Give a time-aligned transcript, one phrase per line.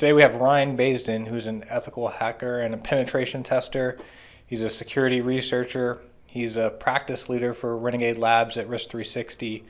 [0.00, 3.98] Today we have Ryan Baisden, who's an ethical hacker and a penetration tester.
[4.46, 6.00] He's a security researcher.
[6.24, 9.64] He's a practice leader for Renegade Labs at risk3sixty.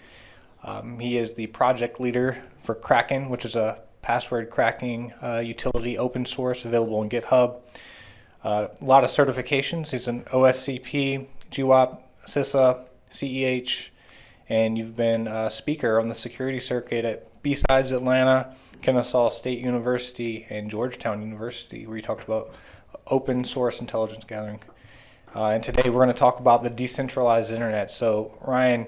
[0.62, 5.98] Um, he is the project leader for Kraken, which is a password cracking uh, utility
[5.98, 7.62] open source available on GitHub.
[8.44, 9.90] Uh, a lot of certifications.
[9.90, 13.88] He's an OSCP, GWAP, CISA, CEH,
[14.48, 20.46] and you've been a speaker on the security circuit at B-Sides Atlanta, Kennesaw State University,
[20.50, 22.54] and Georgetown University, where you talked about
[23.06, 24.60] open source intelligence gathering.
[25.34, 27.90] Uh, and today we're going to talk about the decentralized internet.
[27.90, 28.86] So, Ryan,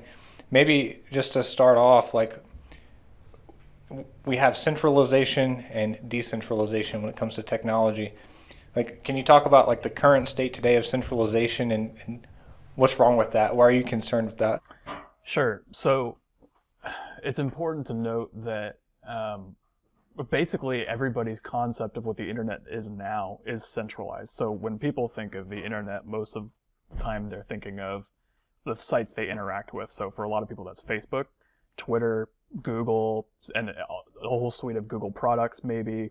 [0.50, 2.38] maybe just to start off, like
[4.24, 8.12] we have centralization and decentralization when it comes to technology.
[8.74, 12.26] Like, can you talk about like the current state today of centralization and, and
[12.76, 13.54] what's wrong with that?
[13.54, 14.62] Why are you concerned with that?
[15.24, 15.62] Sure.
[15.72, 16.16] So
[17.22, 19.56] it's important to note that um,
[20.30, 24.34] basically everybody's concept of what the internet is now is centralized.
[24.34, 26.52] So when people think of the internet, most of
[26.90, 28.04] the time they're thinking of
[28.64, 29.90] the sites they interact with.
[29.90, 31.26] So for a lot of people, that's Facebook,
[31.76, 32.28] Twitter,
[32.62, 36.10] Google, and a whole suite of Google products, maybe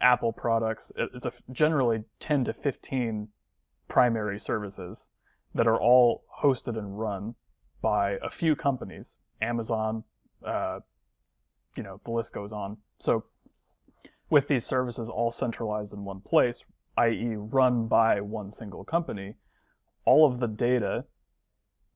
[0.00, 0.90] Apple products.
[0.96, 3.28] It's a generally 10 to 15
[3.88, 5.06] primary services
[5.54, 7.34] that are all hosted and run
[7.82, 10.04] by a few companies, Amazon,
[10.46, 10.80] uh,
[11.76, 12.76] you know, the list goes on.
[12.98, 13.24] So
[14.30, 16.62] with these services all centralized in one place,
[16.96, 17.34] i.e.
[17.36, 19.34] run by one single company,
[20.04, 21.04] all of the data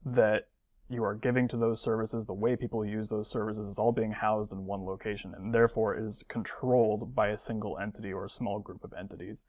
[0.05, 0.48] that
[0.89, 4.12] you are giving to those services, the way people use those services is all being
[4.12, 8.61] housed in one location and therefore is controlled by a single entity or a small
[8.61, 9.42] group of entities.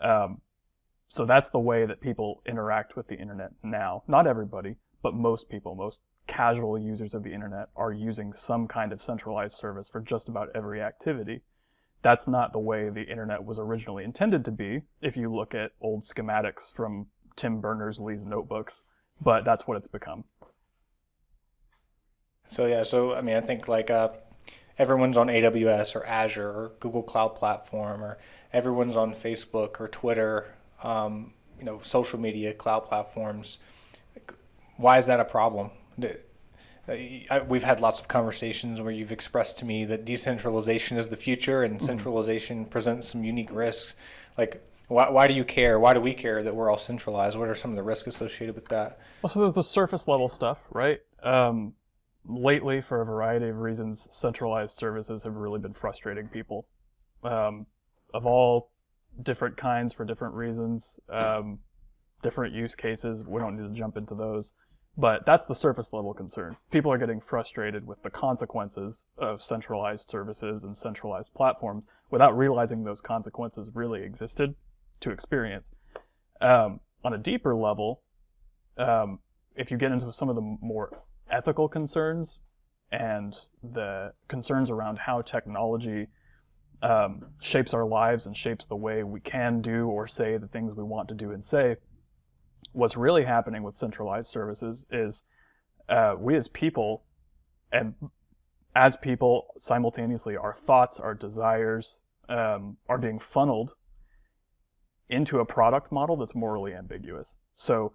[0.00, 0.40] Um,
[1.08, 4.04] so that's the way that people interact with the internet now.
[4.06, 8.92] Not everybody, but most people, most casual users of the internet are using some kind
[8.92, 11.42] of centralized service for just about every activity.
[12.02, 15.72] That's not the way the internet was originally intended to be if you look at
[15.80, 18.84] old schematics from Tim Berners-Lee's notebooks,
[19.20, 20.24] but that's what it's become.
[22.46, 24.10] So yeah, so I mean, I think like uh,
[24.78, 28.18] everyone's on AWS or Azure or Google Cloud Platform, or
[28.52, 33.58] everyone's on Facebook or Twitter, um, you know, social media cloud platforms.
[34.76, 35.70] Why is that a problem?
[37.48, 41.64] We've had lots of conversations where you've expressed to me that decentralization is the future
[41.64, 41.84] and mm-hmm.
[41.84, 43.94] centralization presents some unique risks.
[44.38, 45.78] Like, why, why do you care?
[45.78, 47.36] Why do we care that we're all centralized?
[47.36, 49.00] What are some of the risks associated with that?
[49.22, 51.00] Well, so there's the surface level stuff, right?
[51.22, 51.74] Um,
[52.24, 56.66] lately, for a variety of reasons, centralized services have really been frustrating people
[57.22, 57.66] um,
[58.14, 58.70] of all
[59.22, 61.58] different kinds for different reasons, um,
[62.22, 63.24] different use cases.
[63.26, 64.52] We don't need to jump into those.
[64.98, 66.56] But that's the surface level concern.
[66.72, 72.82] People are getting frustrated with the consequences of centralized services and centralized platforms without realizing
[72.82, 74.56] those consequences really existed
[75.00, 75.70] to experience.
[76.40, 78.02] Um, on a deeper level,
[78.76, 79.20] um,
[79.54, 81.00] if you get into some of the more
[81.30, 82.40] ethical concerns
[82.90, 86.08] and the concerns around how technology
[86.82, 90.74] um, shapes our lives and shapes the way we can do or say the things
[90.74, 91.76] we want to do and say,
[92.72, 95.24] what's really happening with centralized services is
[95.88, 97.04] uh, we as people
[97.72, 97.94] and
[98.74, 103.72] as people simultaneously our thoughts our desires um, are being funneled
[105.08, 107.34] into a product model that's morally ambiguous.
[107.54, 107.92] So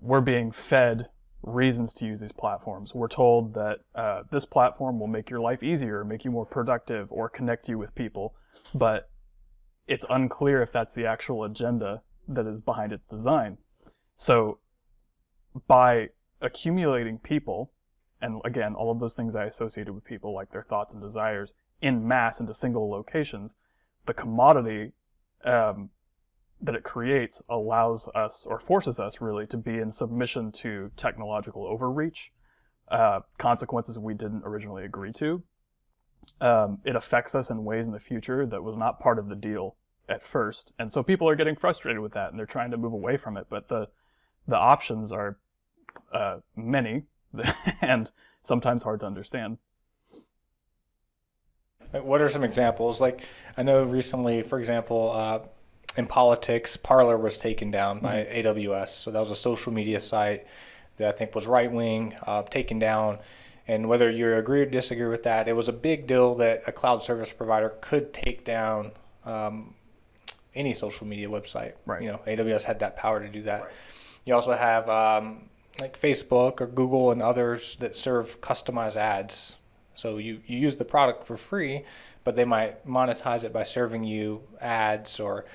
[0.00, 1.08] we're being fed
[1.42, 2.94] reasons to use these platforms.
[2.94, 7.06] We're told that uh, this platform will make your life easier make you more productive
[7.10, 8.34] or connect you with people
[8.74, 9.08] but
[9.86, 13.58] it's unclear if that's the actual agenda that is behind its design.
[14.16, 14.58] So
[15.66, 17.72] by accumulating people,
[18.20, 21.52] and again, all of those things I associated with people, like their thoughts and desires,
[21.80, 23.56] in mass into single locations,
[24.06, 24.92] the commodity
[25.44, 25.90] um,
[26.60, 31.64] that it creates allows us, or forces us really, to be in submission to technological
[31.64, 32.32] overreach,
[32.90, 35.42] uh, consequences we didn't originally agree to.
[36.40, 39.36] Um, it affects us in ways in the future that was not part of the
[39.36, 39.76] deal
[40.08, 42.92] at first, and so people are getting frustrated with that, and they're trying to move
[42.92, 43.46] away from it.
[43.48, 43.88] But the
[44.46, 45.36] the options are
[46.12, 47.02] uh, many
[47.82, 48.10] and
[48.42, 49.58] sometimes hard to understand.
[51.92, 53.00] What are some examples?
[53.00, 53.22] Like
[53.56, 55.40] I know recently, for example, uh,
[55.96, 58.48] in politics, Parler was taken down by mm-hmm.
[58.48, 58.88] AWS.
[58.90, 60.46] So that was a social media site
[60.96, 63.18] that I think was right wing, uh, taken down.
[63.66, 66.72] And whether you agree or disagree with that, it was a big deal that a
[66.72, 68.92] cloud service provider could take down
[69.24, 69.74] um,
[70.54, 71.74] any social media website.
[71.86, 72.02] Right.
[72.02, 73.62] You know, AWS had that power to do that.
[73.62, 73.72] Right.
[74.24, 75.48] You also have um,
[75.80, 79.56] like Facebook or Google and others that serve customized ads.
[79.94, 81.84] So you, you use the product for free,
[82.24, 85.46] but they might monetize it by serving you ads or,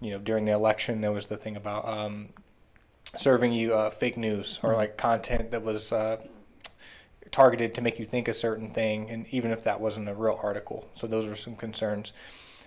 [0.00, 2.28] you know, during the election there was the thing about um,
[3.18, 6.16] serving you uh, fake news or like content that was uh,
[7.30, 10.38] targeted to make you think a certain thing, and even if that wasn't a real
[10.42, 10.88] article.
[10.94, 12.12] So those are some concerns.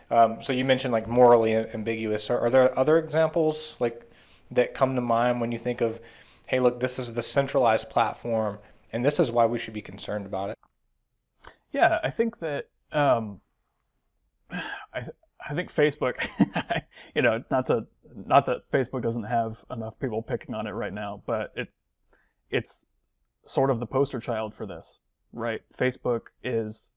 [0.10, 2.30] Um, so you mentioned like morally ambiguous.
[2.30, 4.10] Are, are there other examples like
[4.52, 6.00] that come to mind when you think of,
[6.48, 8.60] hey, look, this is the centralized platform,
[8.94, 10.58] and this is why we should be concerned about it?
[11.72, 13.42] Yeah, I think that um,
[14.52, 15.08] I
[15.50, 16.28] I think Facebook,
[17.16, 20.94] you know, not to not that Facebook doesn't have enough people picking on it right
[20.94, 21.68] now, but it
[22.50, 22.86] it's
[23.46, 25.00] sort of the poster child for this,
[25.34, 25.62] right?
[25.78, 26.92] Facebook is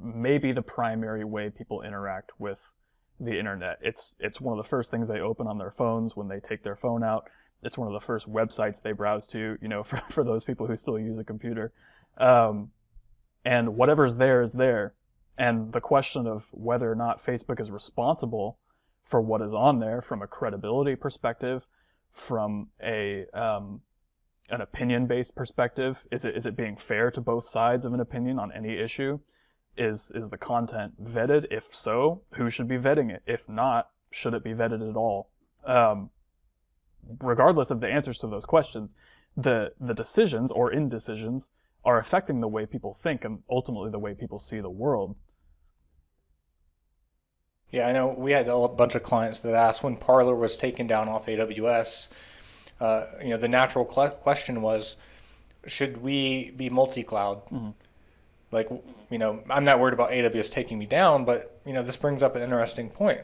[0.00, 2.60] maybe the primary way people interact with
[3.20, 3.78] the internet.
[3.82, 6.62] It's it's one of the first things they open on their phones when they take
[6.62, 7.28] their phone out.
[7.62, 10.66] It's one of the first websites they browse to, you know, for, for those people
[10.66, 11.72] who still use a computer.
[12.16, 12.70] Um,
[13.44, 14.94] and whatever's there is there.
[15.36, 18.58] And the question of whether or not Facebook is responsible
[19.02, 21.66] for what is on there from a credibility perspective,
[22.12, 23.80] from a um,
[24.50, 28.00] an opinion based perspective, is it is it being fair to both sides of an
[28.00, 29.18] opinion on any issue?
[29.76, 31.46] Is is the content vetted?
[31.50, 33.22] If so, who should be vetting it?
[33.26, 35.30] If not, should it be vetted at all?
[35.64, 36.10] Um,
[37.20, 38.94] regardless of the answers to those questions,
[39.36, 41.48] the the decisions or indecisions
[41.84, 45.14] are affecting the way people think and ultimately the way people see the world.
[47.70, 50.86] Yeah, I know we had a bunch of clients that asked when Parler was taken
[50.86, 52.08] down off AWS.
[52.80, 54.96] Uh, you know, the natural question was,
[55.66, 57.44] should we be multi-cloud?
[57.46, 57.70] Mm-hmm.
[58.50, 58.68] Like,
[59.10, 62.22] you know, I'm not worried about AWS taking me down, but you know, this brings
[62.22, 63.20] up an interesting point.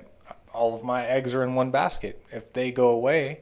[0.52, 2.22] All of my eggs are in one basket.
[2.30, 3.40] If they go away,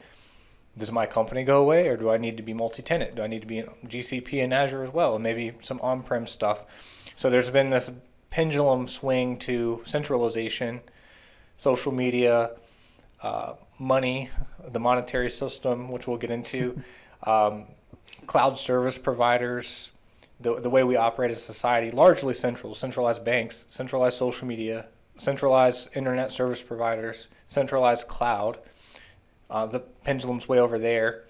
[0.79, 3.17] does my company go away, or do I need to be multi-tenant?
[3.17, 6.27] Do I need to be in GCP and Azure as well, and maybe some on-prem
[6.27, 6.65] stuff?
[7.17, 7.91] So there's been this
[8.31, 10.81] pendulum swing to centralization
[11.59, 12.51] social media,
[13.23, 14.29] uh, money,
[14.73, 16.83] the monetary system, which we'll get into,
[17.25, 17.67] um,
[18.27, 19.93] cloud service providers,
[20.43, 24.87] the, the way we operate as a society, largely central, centralized banks, centralized social media,
[25.17, 28.59] centralized internet service providers, centralized cloud.
[29.51, 31.25] Uh, the pendulum's way over there.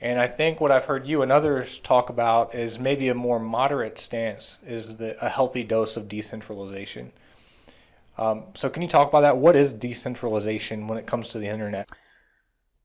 [0.00, 3.38] And I think what I've heard you and others talk about is maybe a more
[3.38, 7.12] moderate stance is the, a healthy dose of decentralization.
[8.16, 9.36] Um, so can you talk about that?
[9.36, 11.90] What is decentralization when it comes to the internet?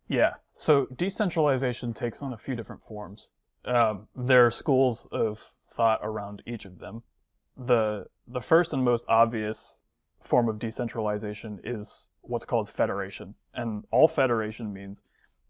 [0.09, 0.33] Yeah.
[0.55, 3.29] So decentralization takes on a few different forms.
[3.63, 5.41] Um, there are schools of
[5.75, 7.03] thought around each of them.
[7.57, 9.79] The the first and most obvious
[10.21, 13.35] form of decentralization is what's called federation.
[13.53, 15.01] And all federation means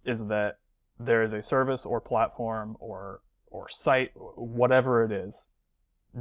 [0.04, 0.60] is that
[1.00, 5.46] there is a service or platform or or site, whatever it is,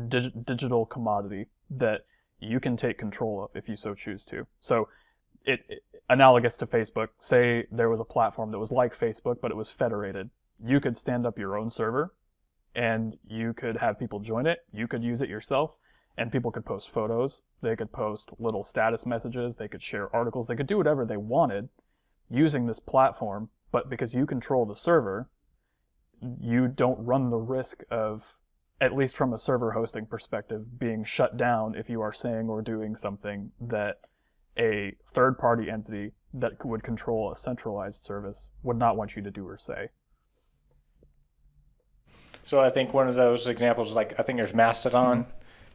[0.08, 2.02] dig- digital commodity that
[2.38, 4.46] you can take control of if you so choose to.
[4.60, 4.88] So,
[5.44, 9.50] it, it, analogous to Facebook, say there was a platform that was like Facebook, but
[9.50, 10.30] it was federated.
[10.64, 12.14] You could stand up your own server,
[12.74, 14.58] and you could have people join it.
[14.72, 15.76] You could use it yourself,
[16.16, 17.42] and people could post photos.
[17.62, 19.56] They could post little status messages.
[19.56, 20.46] They could share articles.
[20.46, 21.68] They could do whatever they wanted
[22.30, 23.50] using this platform.
[23.72, 25.28] But because you control the server,
[26.40, 28.38] you don't run the risk of
[28.80, 32.60] at least from a server hosting perspective, being shut down if you are saying or
[32.60, 34.00] doing something that
[34.58, 39.31] a third party entity that would control a centralized service would not want you to
[39.31, 39.88] do or say.
[42.44, 45.20] So I think one of those examples is like I think there's Mastodon.
[45.20, 45.31] Mm-hmm.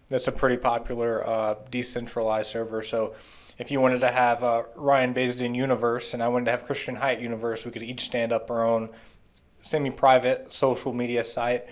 [0.10, 2.82] That's a pretty popular uh, decentralized server.
[2.82, 3.14] So
[3.60, 6.96] if you wanted to have uh, Ryan Baisden Universe and I wanted to have Christian
[6.96, 8.90] Hyatt Universe, we could each stand up our own
[9.62, 11.68] semi-private social media site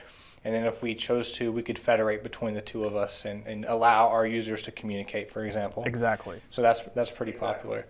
[0.48, 3.46] and then if we chose to, we could federate between the two of us and,
[3.46, 5.84] and allow our users to communicate, for example.
[5.84, 6.40] Exactly.
[6.52, 7.86] So that's that's pretty popular.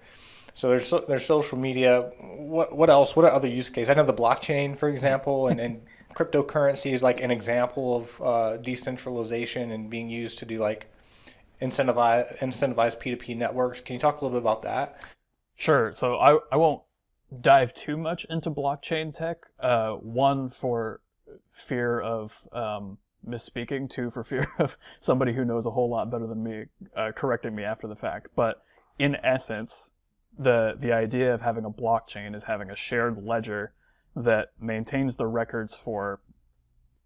[0.55, 2.09] So there's there's social media.
[2.19, 3.15] What what else?
[3.15, 3.91] What are other use cases?
[3.91, 5.81] I know the blockchain, for example, and, and
[6.17, 10.87] cryptocurrency is like an example of uh, decentralization and being used to do like
[11.61, 13.81] incentivize incentivize P2P networks.
[13.81, 15.05] Can you talk a little bit about that?
[15.55, 15.93] Sure.
[15.93, 16.81] So I I won't
[17.41, 19.37] dive too much into blockchain tech.
[19.59, 21.01] Uh, one for
[21.53, 22.97] fear of um,
[23.27, 27.11] misspeaking, two for fear of somebody who knows a whole lot better than me uh,
[27.15, 28.27] correcting me after the fact.
[28.35, 28.63] But
[28.97, 29.89] in essence,
[30.39, 33.73] the the idea of having a blockchain is having a shared ledger
[34.23, 36.19] that maintains the records for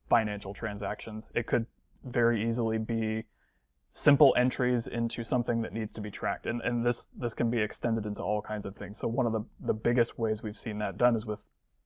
[0.09, 1.29] financial transactions.
[1.35, 1.65] It could
[2.03, 3.25] very easily be
[3.91, 6.45] simple entries into something that needs to be tracked.
[6.45, 8.97] And, and this, this can be extended into all kinds of things.
[8.97, 11.45] So one of the, the biggest ways we've seen that done is with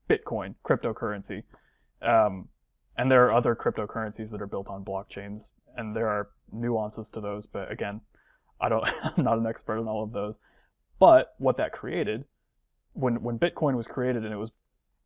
[0.09, 1.43] Bitcoin, cryptocurrency.
[2.01, 2.49] Um,
[2.95, 7.21] and there are other cryptocurrencies that are built on blockchains and there are nuances to
[7.21, 8.01] those, but again,
[8.59, 10.37] I don't, I'm not an expert in all of those.
[10.99, 12.25] But what that created,
[12.93, 14.51] when when Bitcoin was created and it was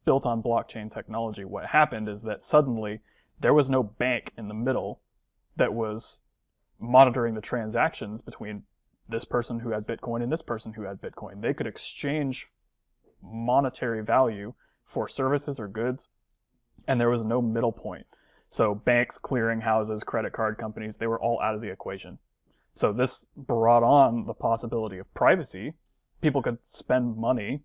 [0.05, 3.01] built on blockchain technology, what happened is that suddenly
[3.39, 5.01] there was no bank in the middle
[5.55, 6.21] that was
[6.79, 8.63] monitoring the transactions between
[9.07, 11.41] this person who had Bitcoin and this person who had Bitcoin.
[11.41, 12.47] They could exchange
[13.21, 14.53] monetary value
[14.85, 16.07] for services or goods,
[16.87, 18.05] and there was no middle point.
[18.49, 22.17] So banks, clearing houses, credit card companies, they were all out of the equation.
[22.75, 25.73] So this brought on the possibility of privacy.
[26.21, 27.61] People could spend money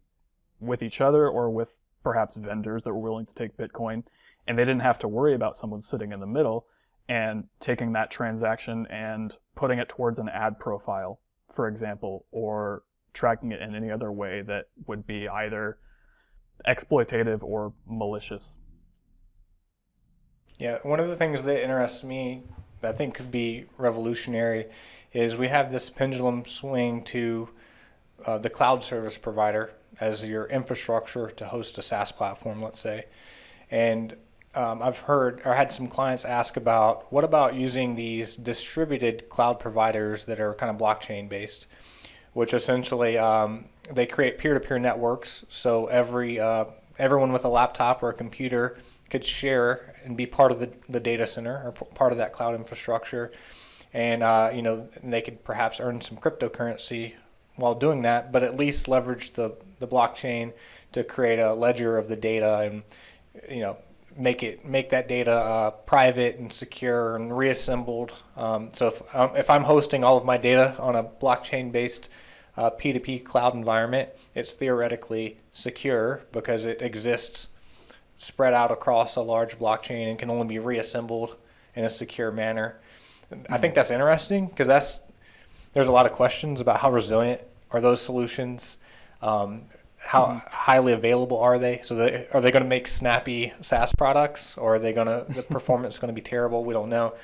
[0.61, 4.05] with each other or with perhaps vendors that were willing to take Bitcoin,
[4.47, 6.67] and they didn't have to worry about someone sitting in the middle
[7.09, 11.19] and taking that transaction and putting it towards an ad profile,
[11.53, 12.83] for example, or
[13.13, 15.79] tracking it in any other way that would be either
[16.69, 18.59] exploitative or malicious.
[20.59, 22.43] Yeah, one of the things that interests me
[22.81, 24.67] that I think could be revolutionary
[25.13, 27.49] is we have this pendulum swing to
[28.27, 33.07] uh, the cloud service provider as your infrastructure to host a SaaS platform, let's say.
[33.71, 34.17] And
[34.55, 39.59] um, I've heard or had some clients ask about what about using these distributed cloud
[39.59, 41.67] providers that are kind of blockchain based,
[42.35, 45.45] which essentially um, they create peer-to-peer networks.
[45.49, 46.67] So every uh,
[46.99, 48.79] everyone with a laptop or a computer
[49.11, 52.33] could share and be part of the, the data center or p- part of that
[52.33, 53.33] cloud infrastructure,
[53.93, 57.15] and uh, you know they could perhaps earn some cryptocurrency
[57.57, 60.53] while doing that, but at least leverage the the blockchain
[60.93, 62.83] to create a ledger of the data and
[63.51, 63.77] you know
[64.17, 68.13] make it make that data uh, private and secure and reassembled.
[68.37, 72.11] Um, so if um, if I'm hosting all of my data on a blockchain based
[72.57, 77.49] uh, P2P cloud environment, it's theoretically secure because it exists
[78.17, 81.37] spread out across a large blockchain and can only be reassembled
[81.75, 82.77] in a secure manner.
[83.51, 85.01] I think that's interesting because that's
[85.75, 88.79] there's a lot of questions about how resilient are those solutions.
[89.21, 89.63] Um,
[89.99, 90.39] how mm-hmm.
[90.49, 91.81] highly available are they?
[91.83, 95.27] So they, are they going to make snappy SaaS products, or are they going to
[95.33, 96.65] the performance going to be terrible?
[96.65, 97.15] We don't know.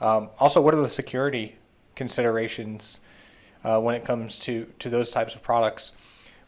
[0.00, 1.56] Um, also, what are the security
[1.94, 3.00] considerations
[3.64, 5.92] uh, when it comes to to those types of products?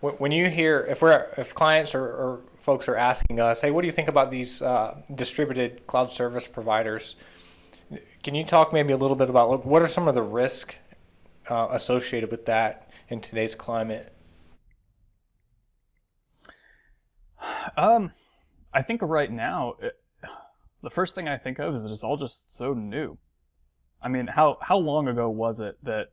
[0.01, 3.71] When, when you hear if we're if clients or, or, folks are asking us, hey,
[3.71, 7.17] what do you think about these uh, distributed cloud service providers?
[8.23, 10.77] Can you talk maybe a little bit about look, what are some of the risk
[11.49, 14.15] uh, associated with that in today's climate?
[17.77, 18.13] Um,
[18.73, 19.99] I think right now, it,
[20.83, 23.19] the first thing I think of is that it's all just so new.
[24.03, 26.09] I mean, how how long ago was it that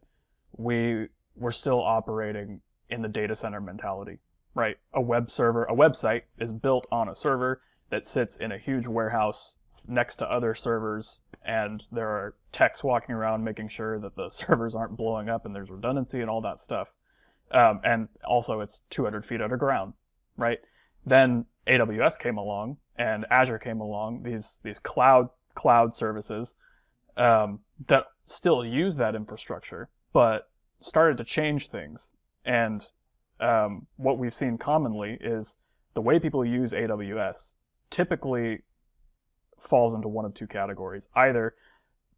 [0.55, 4.19] we were still operating in the data center mentality,
[4.55, 4.77] right?
[4.93, 8.87] A web server, a website is built on a server that sits in a huge
[8.87, 9.55] warehouse
[9.87, 14.75] next to other servers, and there are techs walking around making sure that the servers
[14.75, 16.91] aren't blowing up and there's redundancy and all that stuff.
[17.51, 19.93] Um, and also, it's 200 feet underground,
[20.35, 20.59] right?
[21.05, 26.53] Then AWS came along and Azure came along, these, these cloud, cloud services,
[27.15, 30.49] um, that still use that infrastructure, but
[30.81, 32.11] started to change things.
[32.43, 32.83] And,
[33.39, 35.55] um, what we've seen commonly is
[35.93, 37.53] the way people use AWS
[37.89, 38.63] typically
[39.59, 41.07] falls into one of two categories.
[41.15, 41.55] Either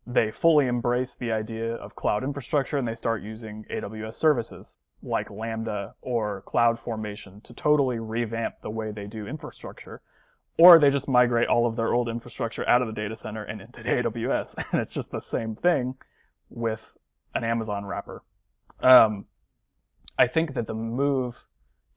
[0.05, 5.29] they fully embrace the idea of cloud infrastructure and they start using AWS services, like
[5.29, 10.01] Lambda or CloudFormation to totally revamp the way they do infrastructure.
[10.57, 13.61] Or they just migrate all of their old infrastructure out of the data center and
[13.61, 14.55] into AWS.
[14.71, 15.95] And it's just the same thing
[16.49, 16.93] with
[17.33, 18.23] an Amazon wrapper.
[18.81, 19.25] Um,
[20.17, 21.43] I think that the move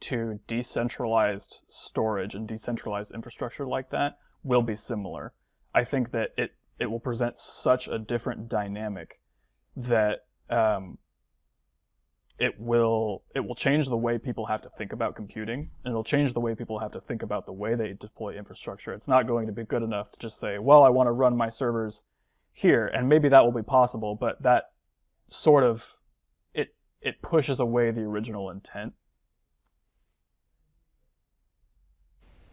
[0.01, 5.33] to decentralized storage and decentralized infrastructure like that will be similar.
[5.75, 9.21] I think that it, it will present such a different dynamic
[9.77, 10.99] that um,
[12.39, 16.05] it will it will change the way people have to think about computing and it'll
[16.05, 19.27] change the way people have to think about the way they deploy infrastructure it's not
[19.27, 22.03] going to be good enough to just say well i want to run my servers
[22.53, 24.73] here and maybe that will be possible but that
[25.29, 25.95] sort of
[26.53, 28.93] it it pushes away the original intent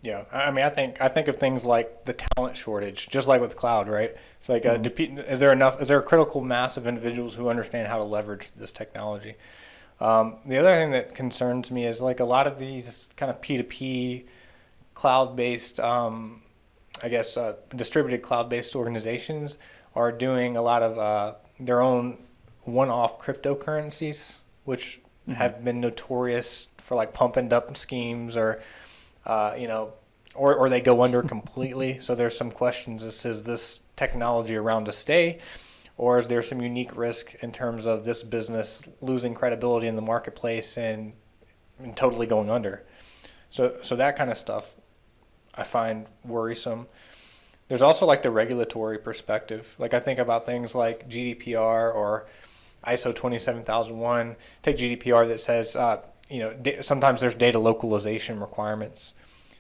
[0.01, 3.41] yeah i mean i think i think of things like the talent shortage just like
[3.41, 5.17] with cloud right it's like uh, mm-hmm.
[5.19, 8.51] is there enough is there a critical mass of individuals who understand how to leverage
[8.55, 9.35] this technology
[10.01, 13.41] um, the other thing that concerns me is like a lot of these kind of
[13.41, 14.25] P2P
[14.93, 16.41] cloud-based, um,
[17.03, 19.57] I guess, uh, distributed cloud-based organizations
[19.95, 22.17] are doing a lot of uh, their own
[22.63, 25.33] one-off cryptocurrencies, which mm-hmm.
[25.33, 28.61] have been notorious for like pump and dump schemes or,
[29.25, 29.93] uh, you know,
[30.35, 31.99] or, or they go under completely.
[31.99, 35.39] So there's some questions as is this technology around to stay?
[35.99, 40.01] or is there some unique risk in terms of this business losing credibility in the
[40.01, 41.11] marketplace and,
[41.77, 42.85] and totally going under?
[43.49, 44.75] So, so that kind of stuff
[45.55, 46.87] I find worrisome.
[47.67, 49.75] There's also like the regulatory perspective.
[49.77, 52.27] Like I think about things like GDPR or
[52.87, 54.37] ISO 27001.
[54.63, 55.99] Take GDPR that says, uh,
[56.29, 59.13] you know, sometimes there's data localization requirements.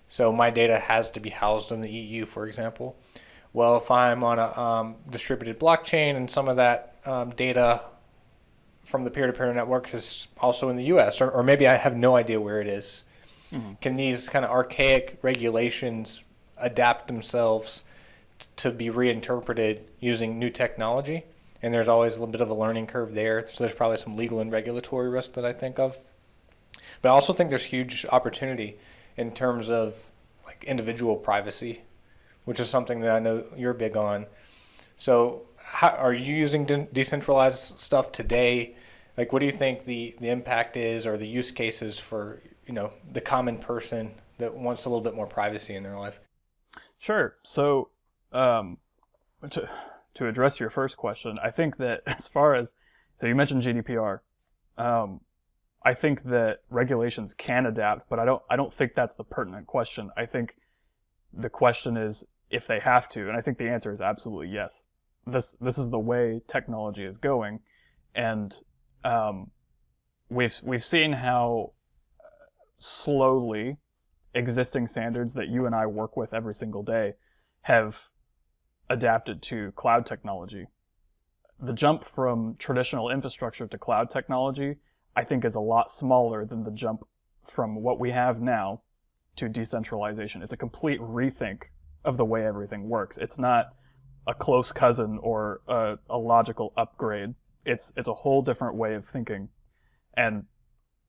[0.07, 2.95] So my data has to be housed in the EU, for example.
[3.53, 7.81] Well, if I'm on a um, distributed blockchain and some of that um, data
[8.85, 12.15] from the peer-to-peer network is also in the U.S., or, or maybe I have no
[12.15, 13.03] idea where it is.
[13.51, 13.73] Mm-hmm.
[13.81, 16.23] Can these kind of archaic regulations
[16.57, 17.83] adapt themselves
[18.39, 21.23] t- to be reinterpreted using new technology?
[21.61, 23.45] And there's always a little bit of a learning curve there.
[23.45, 25.99] So there's probably some legal and regulatory risk that I think of.
[27.01, 28.77] But I also think there's huge opportunity
[29.17, 29.95] in terms of
[30.45, 31.81] like individual privacy
[32.49, 34.25] which is something that I know you're big on.
[34.97, 38.75] So, how, are you using de- decentralized stuff today?
[39.17, 42.73] Like, what do you think the, the impact is, or the use cases for you
[42.73, 46.19] know the common person that wants a little bit more privacy in their life?
[46.97, 47.35] Sure.
[47.43, 47.89] So,
[48.31, 48.79] um,
[49.47, 49.69] to
[50.15, 52.73] to address your first question, I think that as far as
[53.17, 54.21] so you mentioned GDPR,
[54.79, 55.21] um,
[55.83, 59.67] I think that regulations can adapt, but I don't I don't think that's the pertinent
[59.67, 60.09] question.
[60.17, 60.55] I think
[61.33, 63.27] the question is if they have to?
[63.27, 64.83] And I think the answer is absolutely yes.
[65.25, 67.59] This this is the way technology is going,
[68.15, 68.53] and
[69.03, 69.51] um,
[70.29, 71.73] we've we've seen how
[72.77, 73.77] slowly
[74.33, 77.13] existing standards that you and I work with every single day
[77.61, 78.09] have
[78.89, 80.67] adapted to cloud technology.
[81.59, 84.77] The jump from traditional infrastructure to cloud technology,
[85.15, 87.03] I think, is a lot smaller than the jump
[87.45, 88.81] from what we have now
[89.35, 90.41] to decentralization.
[90.41, 91.63] It's a complete rethink
[92.05, 93.17] of the way everything works.
[93.17, 93.73] It's not
[94.27, 97.33] a close cousin or a, a logical upgrade.
[97.65, 99.49] It's it's a whole different way of thinking,
[100.15, 100.45] and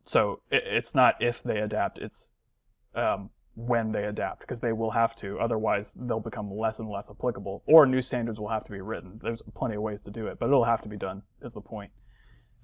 [0.05, 1.99] so it, it's not if they adapt.
[1.99, 2.27] It's
[2.95, 5.39] um, when they adapt because they will have to.
[5.39, 9.21] Otherwise, they'll become less and less applicable, or new standards will have to be written.
[9.23, 11.23] There's plenty of ways to do it, but it'll have to be done.
[11.43, 11.91] Is the point?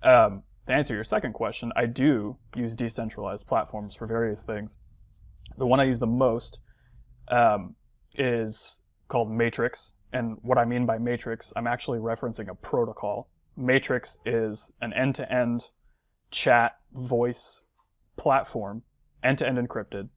[0.03, 4.76] Um, to answer your second question, I do use decentralized platforms for various things.
[5.59, 6.59] The one I use the most
[7.29, 7.74] um,
[8.14, 9.92] is called Matrix.
[10.12, 13.29] And what I mean by Matrix, I'm actually referencing a protocol.
[13.57, 15.68] Matrix is an end to end
[16.31, 17.61] chat voice
[18.16, 18.83] platform,
[19.22, 20.09] end to end encrypted,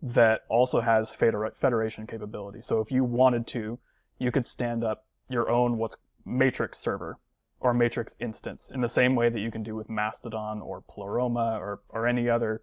[0.00, 2.60] that also has federation capability.
[2.60, 3.78] So if you wanted to,
[4.18, 7.18] you could stand up your own what's Matrix server
[7.60, 11.58] or Matrix instance in the same way that you can do with Mastodon or Pleroma
[11.60, 12.62] or, or any other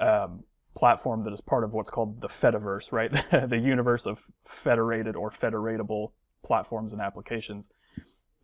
[0.00, 3.12] um, platform that is part of what's called the Fediverse, right?
[3.50, 6.12] the universe of federated or federatable
[6.44, 7.68] platforms and applications.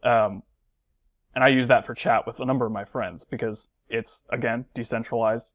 [0.03, 0.43] Um,
[1.35, 4.67] and I use that for chat with a number of my friends because it's again
[4.75, 5.51] decentralized.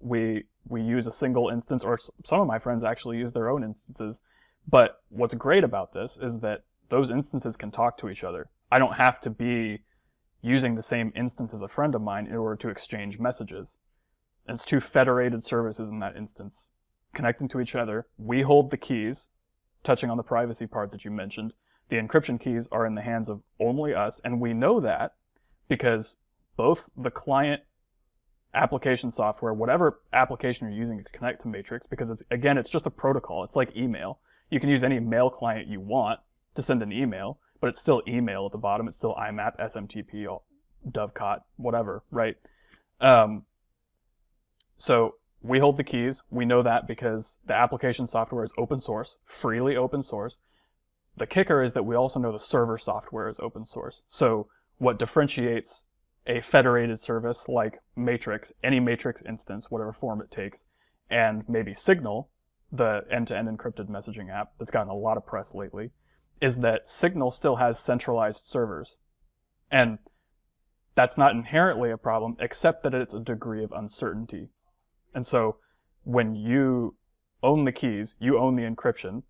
[0.00, 3.62] We we use a single instance, or some of my friends actually use their own
[3.62, 4.20] instances.
[4.66, 8.48] But what's great about this is that those instances can talk to each other.
[8.74, 9.84] I don't have to be
[10.42, 13.76] using the same instance as a friend of mine in order to exchange messages.
[14.48, 16.66] It's two federated services in that instance,
[17.14, 18.08] connecting to each other.
[18.18, 19.28] We hold the keys,
[19.84, 21.52] touching on the privacy part that you mentioned.
[21.88, 25.14] The encryption keys are in the hands of only us, and we know that
[25.68, 26.16] because
[26.56, 27.62] both the client
[28.54, 32.86] application software, whatever application you're using to connect to Matrix, because it's again, it's just
[32.86, 33.44] a protocol.
[33.44, 34.18] It's like email.
[34.50, 36.18] You can use any mail client you want
[36.56, 38.88] to send an email, but it's still email at the bottom.
[38.88, 40.26] It's still IMAP, SMTP,
[40.88, 42.36] Dovecot, whatever, right?
[43.00, 43.44] Um,
[44.76, 46.22] so we hold the keys.
[46.30, 50.38] We know that because the application software is open source, freely open source.
[51.16, 54.02] The kicker is that we also know the server software is open source.
[54.08, 55.84] So what differentiates
[56.26, 60.64] a federated service like Matrix, any Matrix instance, whatever form it takes,
[61.10, 62.28] and maybe Signal,
[62.72, 65.90] the end-to-end encrypted messaging app that's gotten a lot of press lately,
[66.40, 68.96] is that Signal still has centralized servers.
[69.70, 69.98] And
[70.94, 74.48] that's not inherently a problem, except that it's a degree of uncertainty.
[75.14, 75.56] And so
[76.04, 76.96] when you
[77.42, 79.22] own the keys, you own the encryption,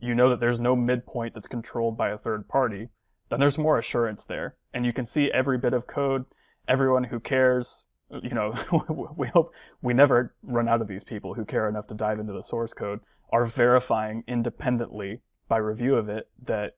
[0.00, 2.88] you know that there's no midpoint that's controlled by a third party,
[3.30, 4.56] then there's more assurance there.
[4.72, 6.24] And you can see every bit of code,
[6.68, 7.84] everyone who cares,
[8.22, 8.54] you know,
[9.16, 12.32] we hope we never run out of these people who care enough to dive into
[12.32, 13.00] the source code,
[13.32, 16.76] are verifying independently by review of it that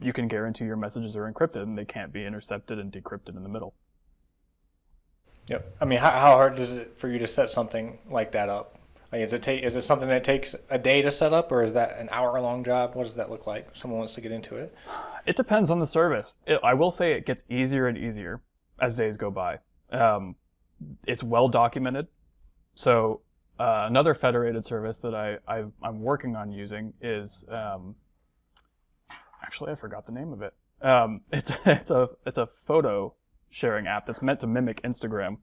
[0.00, 3.42] you can guarantee your messages are encrypted and they can't be intercepted and decrypted in
[3.42, 3.74] the middle.
[5.48, 5.76] Yep.
[5.80, 8.78] I mean, how, how hard is it for you to set something like that up?
[9.12, 11.62] Like, is it take is it something that takes a day to set up, or
[11.62, 12.96] is that an hour long job?
[12.96, 13.68] What does that look like?
[13.70, 14.74] If someone wants to get into it.
[15.26, 16.36] It depends on the service.
[16.46, 18.42] It, I will say it gets easier and easier
[18.80, 19.58] as days go by.
[19.92, 20.34] Um,
[21.06, 22.08] it's well documented.
[22.74, 23.20] So
[23.58, 27.94] uh, another federated service that I, i am working on using is um,
[29.42, 30.54] actually I forgot the name of it.
[30.82, 33.14] Um, it's it's a it's a photo
[33.50, 35.38] sharing app that's meant to mimic Instagram.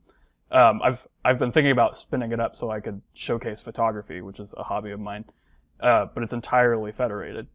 [0.51, 4.39] Um, I've I've been thinking about spinning it up so I could showcase photography, which
[4.39, 5.25] is a hobby of mine,
[5.79, 7.47] uh, but it's entirely federated,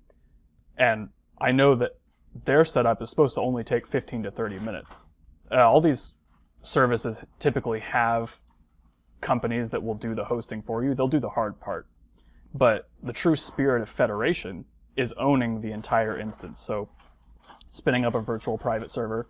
[0.76, 1.92] and I know that
[2.44, 5.00] their setup is supposed to only take 15 to 30 minutes.
[5.50, 6.14] Uh, all these
[6.62, 8.40] services typically have
[9.20, 10.94] companies that will do the hosting for you.
[10.94, 11.86] They'll do the hard part.
[12.54, 14.64] But the true spirit of federation
[14.96, 16.60] is owning the entire instance.
[16.60, 16.88] So
[17.68, 19.28] spinning up a virtual private server,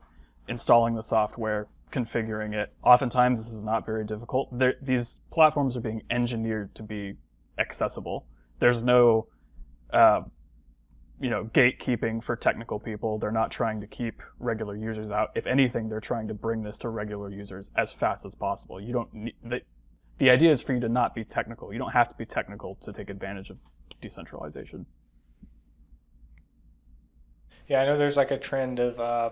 [0.49, 2.73] installing the software, configuring it.
[2.83, 4.57] Oftentimes this is not very difficult.
[4.57, 7.15] They're, these platforms are being engineered to be
[7.59, 8.27] accessible.
[8.61, 9.27] There's no
[9.93, 10.23] uh,
[11.21, 13.19] you know, gatekeeping for technical people.
[13.19, 15.31] They're not trying to keep regular users out.
[15.35, 18.81] If anything, they're trying to bring this to regular users as fast as possible.
[18.81, 19.61] You don't need, the,
[20.19, 21.73] the idea is for you to not be technical.
[21.73, 23.59] You don't have to be technical to take advantage of
[24.01, 24.85] decentralization.
[27.69, 29.31] Yeah, I know there's like a trend of uh,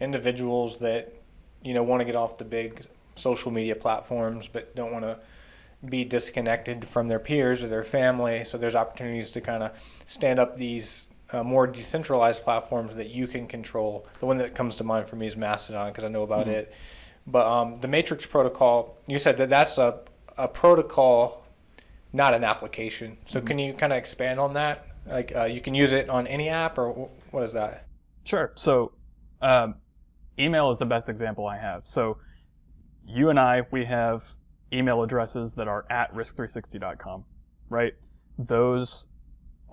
[0.00, 1.14] individuals that,
[1.62, 5.18] you know, want to get off the big social media platforms, but don't want to
[5.86, 8.44] be disconnected from their peers or their family.
[8.44, 9.72] So there's opportunities to kind of
[10.06, 14.06] stand up these uh, more decentralized platforms that you can control.
[14.20, 16.50] The one that comes to mind for me is Mastodon because I know about mm-hmm.
[16.50, 16.74] it.
[17.26, 20.00] But um, the Matrix protocol, you said that that's a,
[20.36, 21.44] a protocol,
[22.12, 23.18] not an application.
[23.26, 23.46] So mm-hmm.
[23.46, 24.86] can you kind of expand on that?
[25.10, 27.86] Like uh, you can use it on any app, or what is that?
[28.24, 28.52] Sure.
[28.56, 28.92] So
[29.40, 29.76] um,
[30.38, 31.86] email is the best example I have.
[31.86, 32.18] So
[33.06, 34.24] you and I, we have
[34.72, 37.24] email addresses that are at risk3sixty.com,
[37.68, 37.92] right?
[38.38, 39.06] Those,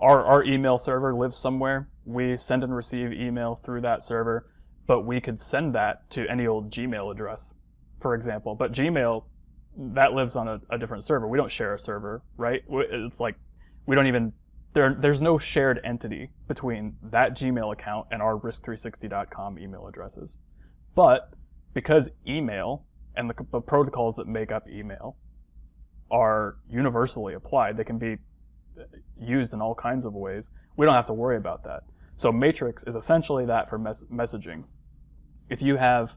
[0.00, 1.88] our, our email server lives somewhere.
[2.04, 4.46] We send and receive email through that server,
[4.86, 7.52] but we could send that to any old Gmail address,
[8.00, 8.54] for example.
[8.54, 9.24] But Gmail,
[9.76, 11.26] that lives on a, a different server.
[11.28, 12.62] We don't share a server, right?
[12.68, 13.36] It's like,
[13.86, 14.32] we don't even,
[14.72, 20.34] there, there's no shared entity between that Gmail account and our risk3sixty.com email addresses.
[20.94, 21.30] But
[21.72, 22.84] because email
[23.16, 25.16] and the, the protocols that make up email
[26.10, 27.76] are universally applied.
[27.76, 28.16] They can be
[28.78, 28.84] uh,
[29.20, 30.50] used in all kinds of ways.
[30.76, 31.82] We don't have to worry about that.
[32.16, 34.64] So Matrix is essentially that for mes- messaging.
[35.48, 36.16] If you have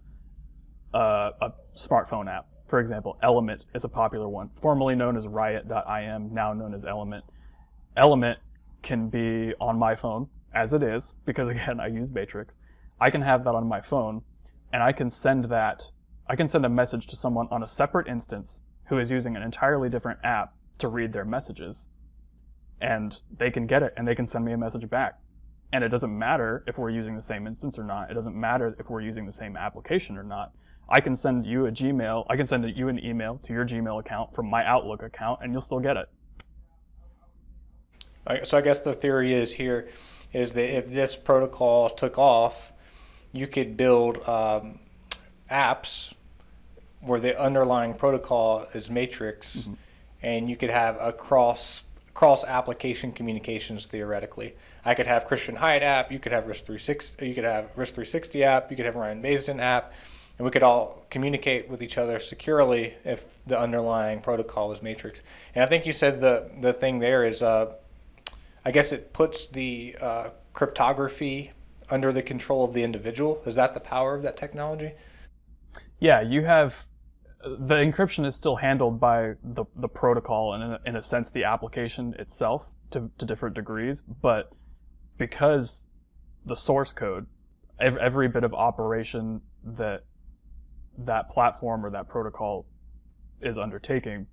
[0.94, 6.34] a, a smartphone app, for example, Element is a popular one, formerly known as Riot.im,
[6.34, 7.24] now known as Element.
[7.96, 8.40] Element
[8.84, 12.58] can be on my phone, as it is, because again, I use Matrix.
[13.00, 14.22] I can have that on my phone,
[14.74, 15.84] and I can send that
[16.30, 19.42] I can send a message to someone on a separate instance who is using an
[19.42, 21.86] entirely different app to read their messages.
[22.82, 25.20] And they can get it and they can send me a message back.
[25.74, 28.10] And it doesn't matter if we're using the same instance or not.
[28.10, 30.54] It doesn't matter if we're using the same application or not.
[30.90, 34.00] I can send you a Gmail, I can send you an email to your Gmail
[34.00, 36.10] account from my Outlook account and you'll still get it.
[38.44, 39.90] So I guess the theory is here
[40.34, 42.74] is that if this protocol took off,
[43.32, 44.80] you could build um,
[45.50, 46.14] apps
[47.02, 49.74] where the underlying protocol is matrix mm-hmm.
[50.24, 51.84] and you could have a cross
[52.18, 54.56] cross application communications theoretically.
[54.84, 58.72] I could have Christian Hyatt app, you could have risk3sixty, you could have risk3sixty app,
[58.72, 59.94] you could have Ryan Baisden app,
[60.40, 65.22] and we could all communicate with each other securely if the underlying protocol was matrix.
[65.54, 67.74] And I think you said the the thing there is, uh,
[68.66, 71.52] I guess it puts the uh, cryptography
[71.92, 73.44] under the control of the individual.
[73.46, 74.92] Is that the power of that technology?
[76.00, 76.84] Yeah, you have
[77.42, 81.30] the encryption is still handled by the, the protocol and in a, in a sense
[81.30, 84.52] the application itself to, to different degrees but
[85.18, 85.86] because
[86.46, 87.28] the source code
[87.80, 90.04] every, every bit of operation that
[90.98, 92.66] that platform or that protocol
[93.42, 94.26] is undertaking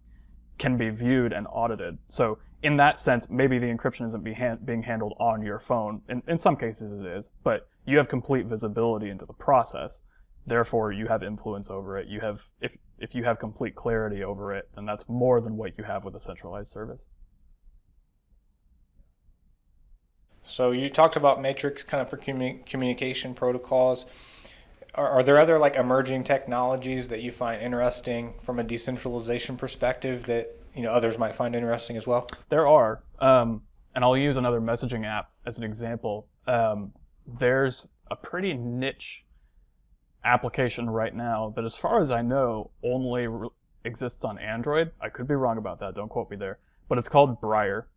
[0.57, 1.99] can be viewed and audited.
[2.09, 6.01] So in that sense maybe the encryption isn't be hand, being handled on your phone.
[6.09, 10.01] In, in some cases it is but you have complete visibility into the process
[10.47, 12.09] therefore you have influence over it.
[12.09, 15.77] You have if if you have complete clarity over it then that's more than what
[15.79, 17.01] you have with a centralized service.
[20.45, 24.07] So you talked about matrix kind of for communi- communication protocols.
[24.95, 30.25] Are, are, there other like emerging technologies that you find interesting from a decentralization perspective
[30.27, 32.29] that you know others might find interesting as well?
[32.49, 33.63] There are um,
[33.95, 36.29] and i'll use another messaging app as an example.
[36.47, 36.93] Um,
[37.27, 39.24] there's a pretty niche
[40.25, 43.29] application right now that, as far as I know, only
[43.85, 44.93] exists on Android.
[45.01, 45.95] I could be wrong about that.
[45.95, 46.59] Don't quote me there.
[46.89, 47.89] But it's called Briar,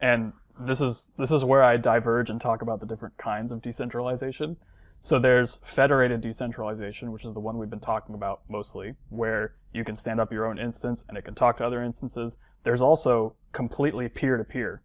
[0.00, 3.62] and this is this is where I diverge and talk about the different kinds of
[3.62, 4.56] decentralization.
[5.00, 9.84] So there's federated decentralization, which is the one we've been talking about mostly, where you
[9.84, 12.36] can stand up your own instance and it can talk to other instances.
[12.62, 14.82] There's also completely peer-to-peer.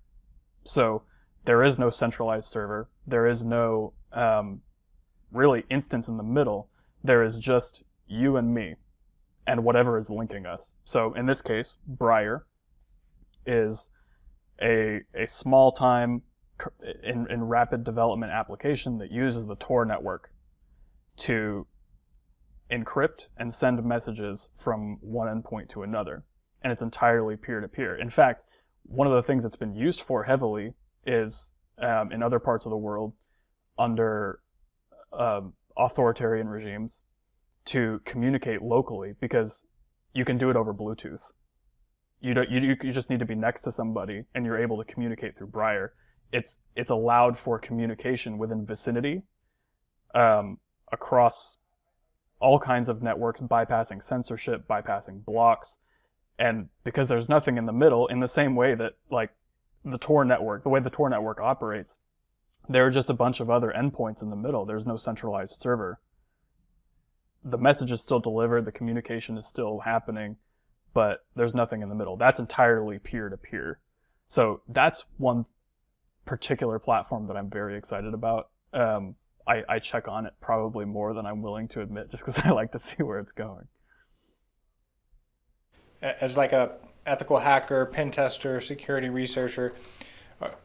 [0.64, 1.04] So
[1.46, 2.90] there is no centralized server.
[3.06, 4.62] There is no um,
[5.32, 6.70] really instance in the middle.
[7.04, 8.76] There is just you and me
[9.46, 10.74] and whatever is linking us.
[10.84, 12.46] So in this case, Briar
[13.46, 13.90] is
[14.62, 16.22] a, a small time
[17.04, 20.32] in, in rapid development application that uses the Tor network
[21.18, 21.66] to
[22.72, 26.24] encrypt and send messages from one endpoint to another.
[26.62, 27.96] And it's entirely peer to peer.
[27.96, 28.44] In fact,
[28.84, 30.74] one of the things that's been used for heavily
[31.06, 33.14] is um, in other parts of the world
[33.78, 34.40] under
[35.14, 37.02] um, authoritarian regimes
[37.66, 39.66] to communicate locally because
[40.14, 41.22] you can do it over Bluetooth.
[42.20, 42.50] You don't.
[42.50, 45.48] You, you just need to be next to somebody, and you're able to communicate through
[45.48, 45.94] Briar
[46.32, 49.24] it's it's allowed for communication within vicinity
[50.14, 50.58] um,
[50.92, 51.58] across
[52.40, 55.78] all kinds of networks, bypassing censorship, bypassing blocks,
[56.38, 59.32] and because there's nothing in the middle, in the same way that like
[59.84, 61.98] the Tor network, the way the Tor network operates,
[62.70, 64.66] there are just a bunch of other endpoints in the middle.
[64.66, 66.00] There's no centralized server.
[67.44, 70.38] The message is still delivered, the communication is still happening,
[70.94, 72.18] but there's nothing in the middle.
[72.18, 73.80] That's entirely peer to peer.
[74.30, 75.46] So that's one
[76.26, 78.50] particular platform that I'm very excited about.
[78.74, 79.16] Um,
[79.48, 82.50] I, I check on it probably more than I'm willing to admit, just because I
[82.50, 83.68] like to see where it's going.
[86.02, 86.74] As like a
[87.06, 89.74] ethical hacker, pen tester, security researcher,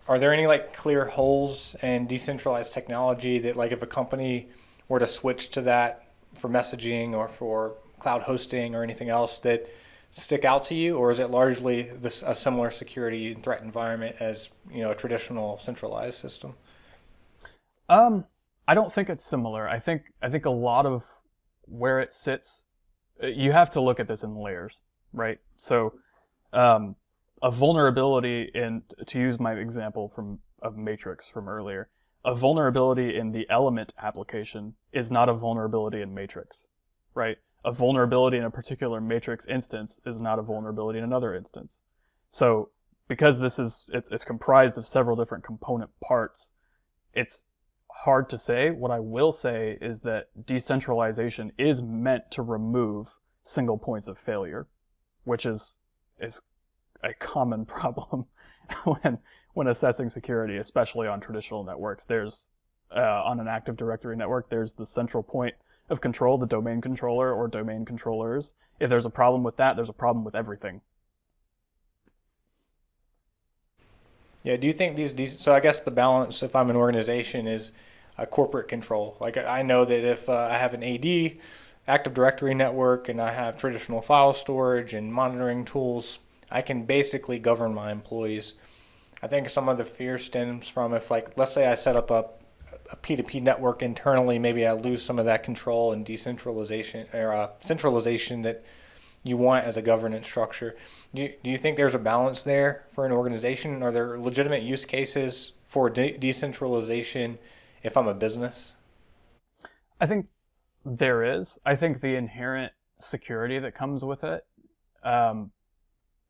[0.08, 4.48] are there any like clear holes in decentralized technology that like if a company
[4.88, 9.66] were to switch to that for messaging or for cloud hosting or anything else that
[10.10, 14.14] stick out to you, or is it largely this a similar security and threat environment
[14.20, 16.54] as you know a traditional centralized system?
[17.88, 18.24] Um,
[18.68, 19.68] I don't think it's similar.
[19.68, 21.02] I think I think a lot of
[21.66, 22.64] where it sits,
[23.22, 24.76] uh, you have to look at this in layers,
[25.12, 25.38] right?
[25.56, 25.94] So,
[26.52, 26.96] um,
[27.42, 31.88] a vulnerability in to use my example from of Matrix from earlier,
[32.24, 36.66] a vulnerability in the element application is not a vulnerability in Matrix,
[37.14, 37.38] right?
[37.64, 41.76] a vulnerability in a particular matrix instance is not a vulnerability in another instance.
[42.30, 42.70] So
[43.08, 46.50] because this is it's, it's comprised of several different component parts,
[47.14, 47.44] it's
[48.04, 48.70] hard to say.
[48.70, 54.66] What I will say is that decentralization is meant to remove single points of failure,
[55.24, 55.76] which is
[56.20, 56.40] is
[57.02, 58.26] a common problem
[58.84, 59.18] when
[59.54, 62.06] when assessing security, especially on traditional networks.
[62.06, 62.46] There's
[62.94, 65.54] uh, on an Active Directory network, there's the central point
[65.90, 68.52] of control, the domain controller or domain controllers.
[68.80, 70.80] If there's a problem with that, there's a problem with everything.
[74.42, 77.46] Yeah, do you think these, these so I guess the balance if I'm an organization
[77.46, 77.72] is
[78.18, 79.16] a corporate control.
[79.20, 81.38] Like I know that if uh, I have an AD,
[81.88, 86.18] Active Directory network, and I have traditional file storage and monitoring tools,
[86.52, 88.54] I can basically govern my employees.
[89.22, 92.10] I think some of the fear stems from if like let's say I set up
[92.10, 92.26] a
[92.90, 97.50] a P2P network internally, maybe I lose some of that control and decentralization or uh,
[97.60, 98.64] centralization that
[99.24, 100.76] you want as a governance structure.
[101.14, 103.82] Do you, do you think there's a balance there for an organization?
[103.82, 107.38] Are there legitimate use cases for de- decentralization
[107.82, 108.74] if I'm a business?
[110.00, 110.26] I think
[110.84, 111.58] there is.
[111.64, 114.44] I think the inherent security that comes with it
[115.04, 115.52] um,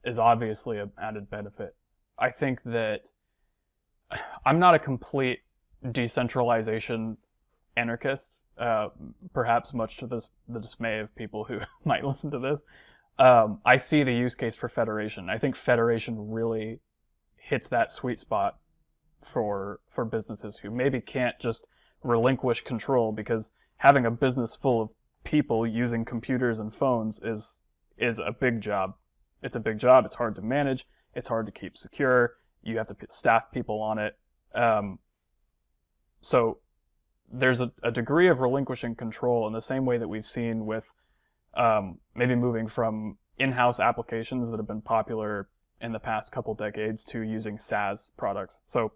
[0.04, 1.74] is obviously an added benefit.
[2.18, 3.00] I think that
[4.46, 5.40] I'm not a complete
[5.90, 7.16] decentralization
[7.76, 8.88] anarchist, uh,
[9.32, 12.60] perhaps much to this, the dismay of people who might listen to this.
[13.18, 15.28] Um, I see the use case for federation.
[15.28, 16.80] I think federation really
[17.36, 18.58] hits that sweet spot
[19.20, 21.64] for for businesses who maybe can't just
[22.02, 24.90] relinquish control because having a business full of
[25.24, 27.60] people using computers and phones is
[27.98, 28.94] is a big job.
[29.42, 30.04] It's a big job.
[30.04, 30.86] It's hard to manage.
[31.14, 32.34] It's hard to keep secure.
[32.62, 34.16] You have to staff people on it.
[34.54, 34.98] Um,
[36.20, 36.58] so
[37.32, 40.84] there's a, a, degree of relinquishing control in the same way that we've seen with
[41.54, 45.48] um, maybe moving from in-house applications that have been popular
[45.80, 48.58] in the past couple decades to using SaaS products.
[48.66, 48.92] So,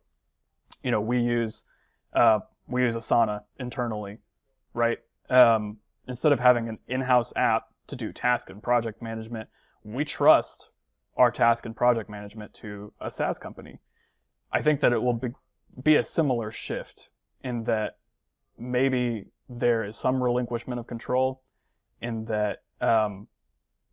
[0.83, 1.65] you know, we use
[2.15, 4.19] uh, we use Asana internally,
[4.73, 4.99] right?
[5.29, 5.79] Um,
[6.09, 9.49] instead of having an in-house app to do task and project management,
[9.87, 10.69] we trust
[11.17, 13.79] our task and project management to a SaaS company.
[14.53, 15.29] I think that it will be,
[15.83, 17.09] be a similar shift
[17.43, 17.97] in that
[18.59, 21.41] maybe there is some relinquishment of control,
[22.03, 23.29] in that um,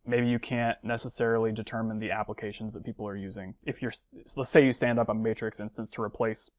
[0.04, 3.54] maybe you can't necessarily determine the applications that people are using.
[3.64, 3.92] If you're,
[4.36, 6.50] let's say you stand up a matrix instance to replace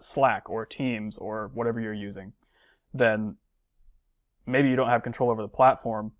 [0.00, 2.32] Slack or Teams or whatever you're using,
[2.94, 3.36] then
[4.46, 6.12] maybe you don't have control over the platform,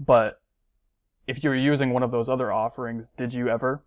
[0.00, 0.40] but
[1.28, 3.84] if you're using one of those other offerings, did you ever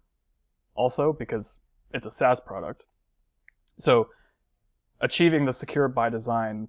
[0.75, 1.11] also?
[1.11, 1.57] Because
[1.91, 2.83] it's a SaaS product.
[3.79, 4.09] So
[5.01, 6.67] achieving the secure by design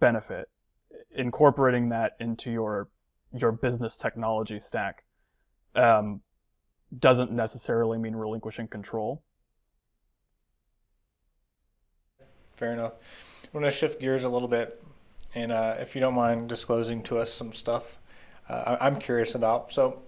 [0.00, 0.48] benefit,
[1.14, 2.88] incorporating that into your
[3.32, 5.04] your business technology stack,
[5.76, 6.20] um,
[6.98, 9.22] doesn't necessarily mean relinquishing control.
[12.56, 12.94] Fair enough.
[13.44, 14.82] I'm going to shift gears a little bit,
[15.34, 17.98] and uh, if you don't mind disclosing to us some stuff
[18.48, 19.72] uh, I'm curious about.
[19.72, 20.02] So,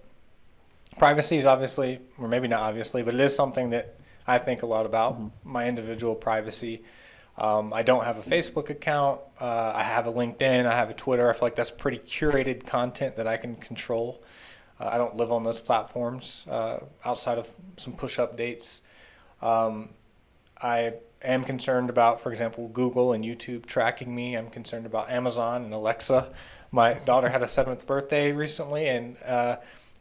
[0.97, 3.95] privacy is obviously, or maybe not obviously, but it is something that
[4.25, 5.27] I think a lot about mm-hmm.
[5.43, 6.83] my individual privacy.
[7.37, 9.21] Um, I don't have a Facebook account.
[9.39, 10.65] Uh, I have a LinkedIn.
[10.65, 11.29] I have a Twitter.
[11.29, 14.23] I feel like that's pretty curated content that I can control.
[14.79, 18.79] Uh, I don't live on those platforms uh, outside of some push updates.
[19.41, 19.89] Um,
[20.59, 24.35] I am concerned about, for example, Google and YouTube tracking me.
[24.35, 26.33] I'm concerned about Amazon and Alexa.
[26.71, 29.57] My daughter had a seventh birthday recently, and uh,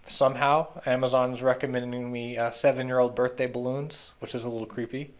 [0.08, 5.14] somehow Amazon is recommending me uh, seven-year-old birthday balloons, which is a little creepy.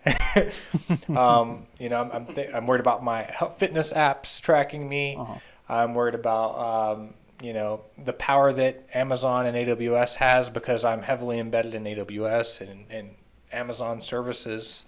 [1.17, 3.25] um, you know, I'm I'm, th- I'm, worried about my
[3.57, 5.17] fitness apps tracking me.
[5.17, 5.39] Uh-huh.
[5.69, 11.03] I'm worried about um, you know the power that Amazon and AWS has because I'm
[11.03, 13.11] heavily embedded in AWS and, and
[13.53, 14.85] Amazon services.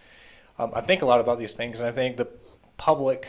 [0.59, 2.29] Um, I think a lot about these things, and I think the
[2.77, 3.29] public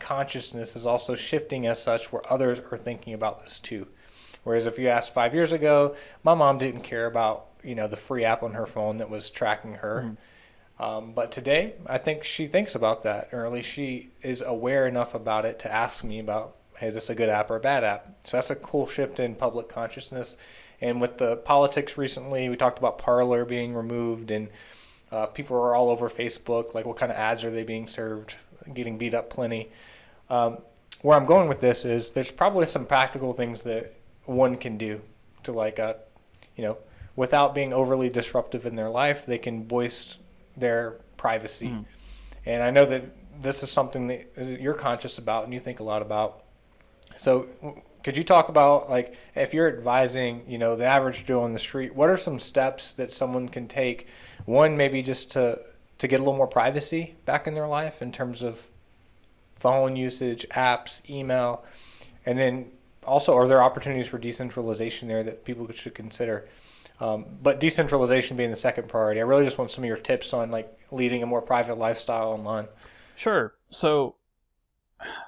[0.00, 3.86] consciousness is also shifting as such where others are thinking about this too.
[4.44, 7.96] Whereas if you asked five years ago, my mom didn't care about you know the
[7.96, 10.04] free app on her phone that was tracking her.
[10.06, 10.14] Mm-hmm.
[10.82, 14.86] Um, but today, I think she thinks about that, or at least she is aware
[14.86, 17.60] enough about it to ask me about, hey, is this a good app or a
[17.60, 18.16] bad app?
[18.24, 20.38] So that's a cool shift in public consciousness.
[20.80, 24.48] And with the politics recently, we talked about Parler being removed, and
[25.12, 26.74] uh, people are all over Facebook.
[26.74, 28.36] Like, what kind of ads are they being served?
[28.72, 29.70] Getting beat up plenty.
[30.28, 30.58] Um,
[31.02, 33.94] where I'm going with this is there's probably some practical things that
[34.26, 35.00] one can do
[35.44, 35.94] to like, uh,
[36.56, 36.76] you know,
[37.16, 40.18] without being overly disruptive in their life, they can voice
[40.56, 41.68] their privacy.
[41.68, 41.84] Mm.
[42.46, 43.04] And I know that
[43.40, 46.44] this is something that you're conscious about and you think a lot about.
[47.16, 47.48] So,
[48.02, 51.58] could you talk about like if you're advising, you know, the average Joe on the
[51.58, 54.08] street, what are some steps that someone can take?
[54.46, 55.60] One, maybe just to
[56.00, 58.68] to get a little more privacy back in their life in terms of
[59.54, 61.64] phone usage, apps, email,
[62.26, 62.70] and then
[63.06, 66.48] also are there opportunities for decentralization there that people should consider?
[67.00, 69.20] Um, but decentralization being the second priority.
[69.20, 72.32] I really just want some of your tips on like leading a more private lifestyle
[72.32, 72.66] online.
[73.14, 73.54] Sure.
[73.70, 74.16] So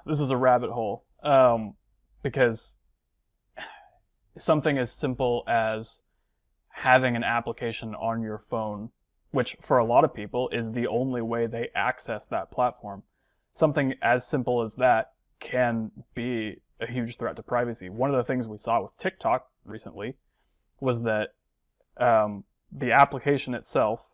[0.07, 1.75] this is a rabbit hole um,
[2.23, 2.77] because
[4.39, 6.01] something as simple as
[6.69, 8.91] having an application on your phone,
[9.33, 13.03] which for a lot of people is the only way they access that platform
[13.55, 17.89] something as simple as that can be a huge threat to privacy.
[17.89, 20.17] One of the things we saw with TikTok recently
[20.81, 21.35] was that
[21.99, 24.13] um, the application itself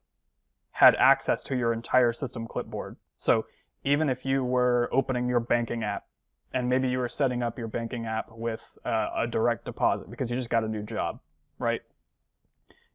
[0.73, 2.97] had access to your entire system clipboard.
[3.17, 3.47] So
[3.85, 6.05] even if you were opening your banking app
[6.53, 10.31] and maybe you were setting up your banking app with uh, a direct deposit because
[10.31, 11.21] you just got a new job,
[11.59, 11.83] right?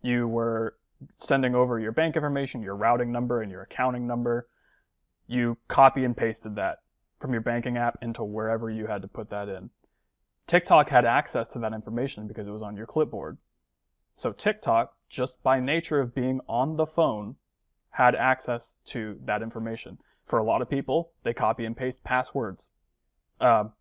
[0.02, 0.76] You were
[1.18, 4.48] sending over your bank information, your routing number, and your accounting number
[5.28, 6.80] you copy and pasted that
[7.20, 9.70] from your banking app into wherever you had to put that in.
[10.48, 13.38] TikTok had access to that information because it was on your clipboard.
[14.16, 17.36] So TikTok, just by nature of being on the phone,
[17.92, 19.98] had access to that information.
[20.26, 22.68] For a lot of people, they copy and paste passwords.
[23.40, 23.72] Um,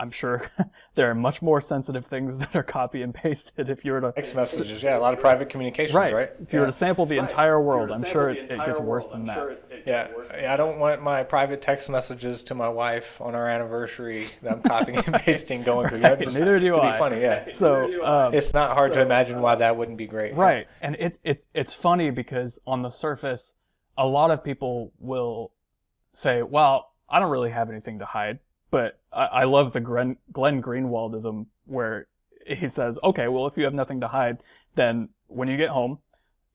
[0.00, 0.50] I'm sure
[0.94, 4.12] there are much more sensitive things that are copy and pasted if you were to
[4.12, 4.82] text messages.
[4.82, 6.12] Yeah, a lot of private communications, right?
[6.12, 6.30] right?
[6.40, 6.60] If you yeah.
[6.60, 7.28] were to sample the right.
[7.28, 9.36] entire world, I'm sure it, it, gets worse than that.
[9.36, 13.34] Sure it, it yeah, I don't want my private text messages to my wife on
[13.34, 16.02] our anniversary that I'm copying and pasting going through.
[16.02, 16.20] right.
[16.20, 16.92] Just, Neither do to I.
[16.92, 17.46] Be funny, yeah.
[17.52, 20.34] So um, it's not hard so, to imagine why that wouldn't be great.
[20.34, 20.86] Right, yeah.
[20.86, 23.54] and it's it's it's funny because on the surface,
[23.96, 25.52] a lot of people will
[26.14, 28.38] say, "Well, I don't really have anything to hide."
[28.70, 32.06] But I, I love the Glenn, Glenn Greenwaldism where
[32.46, 34.38] he says, okay, well, if you have nothing to hide,
[34.74, 35.98] then when you get home,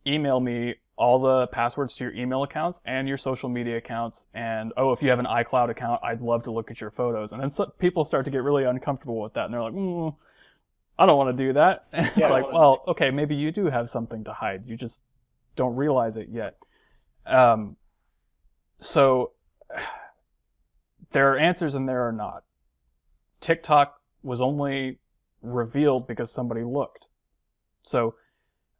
[0.05, 4.25] email me all the passwords to your email accounts and your social media accounts.
[4.33, 7.31] And oh, if you have an iCloud account, I'd love to look at your photos.
[7.31, 9.45] And then so, people start to get really uncomfortable with that.
[9.45, 10.15] And they're like, mm,
[10.97, 11.87] I don't want to do that.
[11.93, 14.63] And it's yeah, like, well, okay, maybe you do have something to hide.
[14.67, 15.01] You just
[15.55, 16.57] don't realize it yet.
[17.25, 17.77] Um,
[18.79, 19.31] so
[21.13, 22.43] there are answers and there are not.
[23.39, 24.99] TikTok was only
[25.41, 27.07] revealed because somebody looked.
[27.83, 28.15] So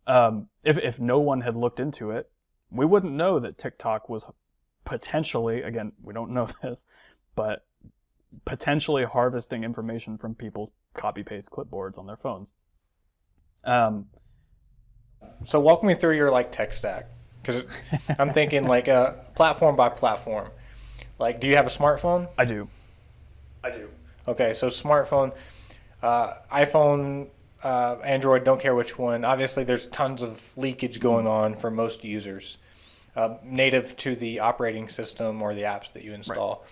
[0.08, 2.30] um, if if no one had looked into it,
[2.72, 4.26] we wouldn't know that TikTok was
[4.86, 6.86] potentially again we don't know this,
[7.36, 7.66] but
[8.46, 12.48] potentially harvesting information from people's copy paste clipboards on their phones.
[13.64, 14.08] Um,
[15.46, 17.08] So walk me through your like tech stack,
[17.42, 17.64] because
[18.20, 20.50] I'm thinking like uh, platform by platform.
[21.24, 22.28] Like, do you have a smartphone?
[22.38, 22.67] I do.
[23.63, 23.88] I do.
[24.28, 25.34] Okay, so smartphone,
[26.01, 27.30] uh, iPhone,
[27.63, 29.24] uh, Android, don't care which one.
[29.24, 32.57] Obviously, there's tons of leakage going on for most users,
[33.15, 36.65] uh, native to the operating system or the apps that you install.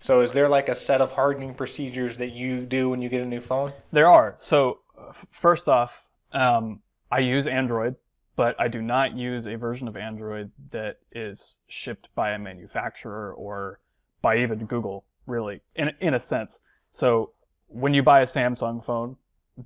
[0.00, 3.22] So, is there like a set of hardening procedures that you do when you get
[3.22, 3.72] a new phone?
[3.90, 4.34] There are.
[4.36, 6.80] So, uh, first off, um,
[7.10, 7.96] I use Android,
[8.36, 13.32] but I do not use a version of Android that is shipped by a manufacturer
[13.32, 13.80] or
[14.24, 16.58] by even Google, really, in, in a sense.
[16.94, 17.32] So,
[17.66, 19.16] when you buy a Samsung phone,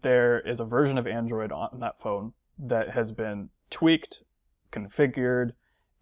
[0.03, 4.25] there is a version of Android on that phone that has been tweaked,
[4.73, 5.53] configured,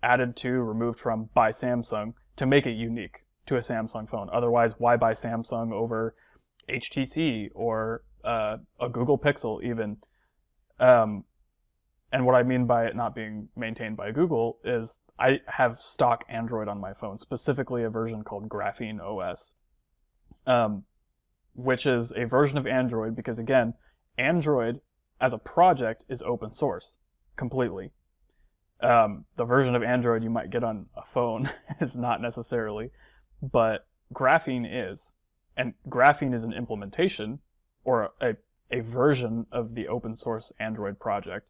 [0.03, 4.31] added to, removed from by Samsung to make it unique to a Samsung phone.
[4.33, 6.15] Otherwise, why buy Samsung over
[6.71, 9.99] HTC or uh, a Google Pixel even?
[10.81, 11.25] Um,
[12.13, 16.25] and what I mean by it not being maintained by Google is I have stock
[16.29, 19.53] Android on my phone, specifically a version called Graphene OS,
[20.47, 20.85] um,
[21.55, 23.75] which is a version of Android because, again,
[24.19, 24.81] Android
[25.21, 26.97] as a project is open source
[27.37, 27.91] completely.
[28.81, 31.51] Um, the version of Android you might get on a phone
[31.81, 32.91] is not necessarily,
[33.43, 35.11] but Graphene is.
[35.57, 37.41] And Graphene is an implementation
[37.85, 38.37] or a,
[38.71, 41.49] a version of the open source Android project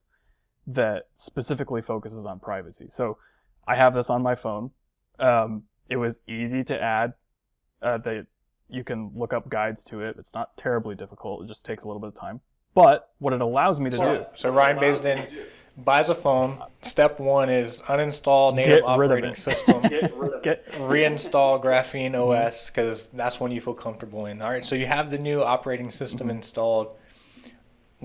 [0.66, 2.86] that specifically focuses on privacy.
[2.90, 3.18] So
[3.66, 4.70] I have this on my phone.
[5.18, 7.12] Um, it was easy to add.
[7.80, 8.22] Uh, they,
[8.68, 10.16] you can look up guides to it.
[10.18, 11.44] It's not terribly difficult.
[11.44, 12.40] It just takes a little bit of time.
[12.74, 15.28] But what it allows me to do, So Ryan Basden
[15.78, 16.62] buys a phone.
[16.82, 19.82] Step one is uninstall native Get rid of operating system.
[20.42, 24.42] get reinstall Graphene OS because that's one you feel comfortable in.
[24.42, 26.36] All right, so you have the new operating system Mm-hmm.
[26.38, 26.88] installed.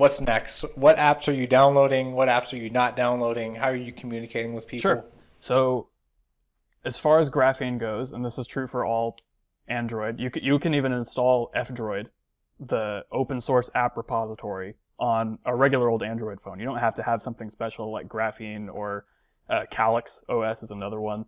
[0.01, 0.65] What's next?
[0.73, 2.13] What apps are you downloading?
[2.13, 3.53] What apps are you not downloading?
[3.53, 4.81] How are you communicating with people?
[4.81, 5.05] Sure.
[5.39, 5.89] So,
[6.83, 9.19] as far as Graphene goes, and this is true for all
[9.67, 12.07] Android, you can, you can even install F-Droid,
[12.59, 16.57] the open source app repository, on a regular old Android phone.
[16.59, 19.05] You don't have to have something special like Graphene or
[19.51, 21.25] uh, Calyx OS is another one.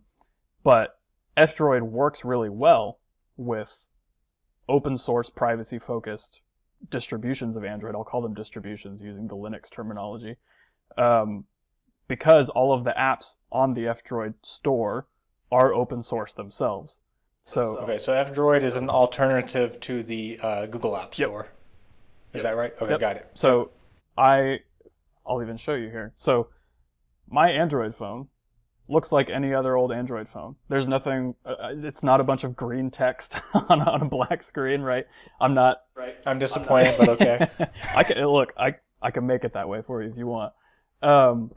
[0.64, 0.98] But
[1.36, 2.98] F-Droid works really well
[3.36, 3.86] with
[4.68, 6.40] open source privacy focused
[6.90, 7.94] distributions of Android.
[7.94, 10.36] I'll call them distributions using the Linux terminology.
[10.96, 11.44] Um,
[12.08, 15.06] because all of the apps on the F-Droid store
[15.50, 16.98] are open source themselves.
[17.44, 21.46] So Okay, so F-Droid is an alternative to the uh, Google App Store.
[22.32, 22.36] Yep.
[22.36, 22.72] Is that right?
[22.80, 23.00] Okay, Yep.
[23.00, 23.30] got it.
[23.34, 23.70] So
[24.16, 24.60] I,
[25.26, 26.12] I'll even show you here.
[26.16, 26.48] So
[27.28, 28.28] my Android phone
[28.88, 30.56] looks like any other old Android phone.
[30.68, 31.34] There's nothing.
[31.44, 35.06] Uh, it's not a bunch of green text on, on a black screen, right?
[35.40, 35.82] I'm not.
[35.94, 36.16] Right.
[36.26, 37.48] I'm disappointed, but okay.
[37.96, 38.52] I can look.
[38.58, 40.52] I I can make it that way for you if you want.
[41.02, 41.52] Um,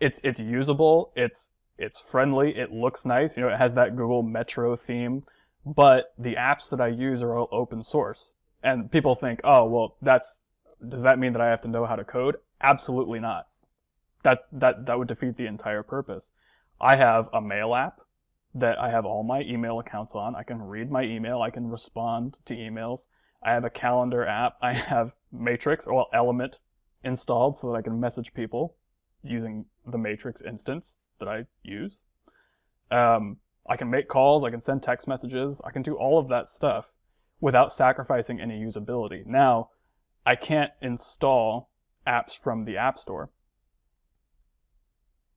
[0.00, 1.12] it's it's usable.
[1.16, 2.56] It's it's friendly.
[2.56, 3.36] It looks nice.
[3.36, 5.24] You know, it has that Google Metro theme.
[5.64, 8.32] But the apps that I use are all open source.
[8.62, 10.40] And people think, oh well, that's
[10.86, 12.36] does that mean that I have to know how to code?
[12.62, 13.48] Absolutely not.
[14.22, 16.30] That that that would defeat the entire purpose.
[16.80, 18.00] I have a mail app
[18.54, 20.34] that I have all my email accounts on.
[20.34, 21.42] I can read my email.
[21.42, 23.04] I can respond to emails.
[23.42, 24.56] I have a calendar app.
[24.62, 26.56] I have Matrix or Element
[27.04, 28.76] installed so that I can message people
[29.22, 32.00] using the Matrix instance that I use.
[32.90, 33.36] Um,
[33.68, 34.42] I can make calls.
[34.42, 35.60] I can send text messages.
[35.64, 36.92] I can do all of that stuff
[37.40, 39.24] without sacrificing any usability.
[39.26, 39.70] Now,
[40.26, 41.70] I can't install
[42.06, 43.30] apps from the App Store,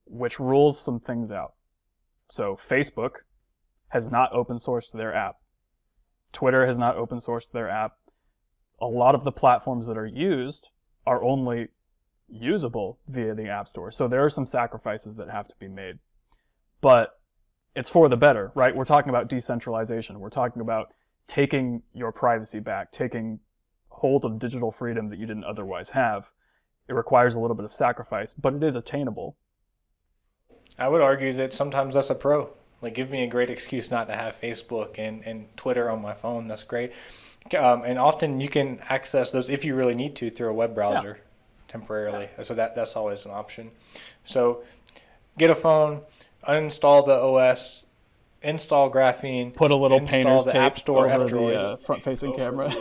[0.06, 1.54] which rules some things out.
[2.30, 3.22] So, Facebook
[3.88, 5.36] has not open sourced their app.
[6.32, 7.92] Twitter has not open sourced their app.
[8.80, 10.68] A lot of the platforms that are used
[11.06, 11.68] are only
[12.28, 13.90] usable via the App Store.
[13.90, 15.98] So there are some sacrifices that have to be made.
[16.80, 17.20] But
[17.74, 18.74] it's for the better, right?
[18.74, 20.20] We're talking about decentralization.
[20.20, 20.88] We're talking about
[21.26, 23.40] taking your privacy back, taking
[23.88, 26.30] hold of digital freedom that you didn't otherwise have.
[26.88, 29.36] It requires a little bit of sacrifice, but it is attainable.
[30.78, 32.50] I would argue that sometimes that's a pro.
[32.82, 36.12] Like, give me a great excuse not to have Facebook and, and Twitter on my
[36.12, 36.46] phone.
[36.48, 36.92] That's great.
[37.56, 40.74] Um, and often you can access those if you really need to through a web
[40.74, 41.18] browser
[41.68, 42.28] temporarily.
[42.42, 43.70] So that that's always an option.
[44.24, 44.64] So
[45.38, 46.00] get a phone,
[46.48, 47.84] uninstall the OS,
[48.42, 51.52] install Graphene, Put a little Install painter's the tape App Store over F-Droid.
[51.52, 52.72] the uh, front-facing camera.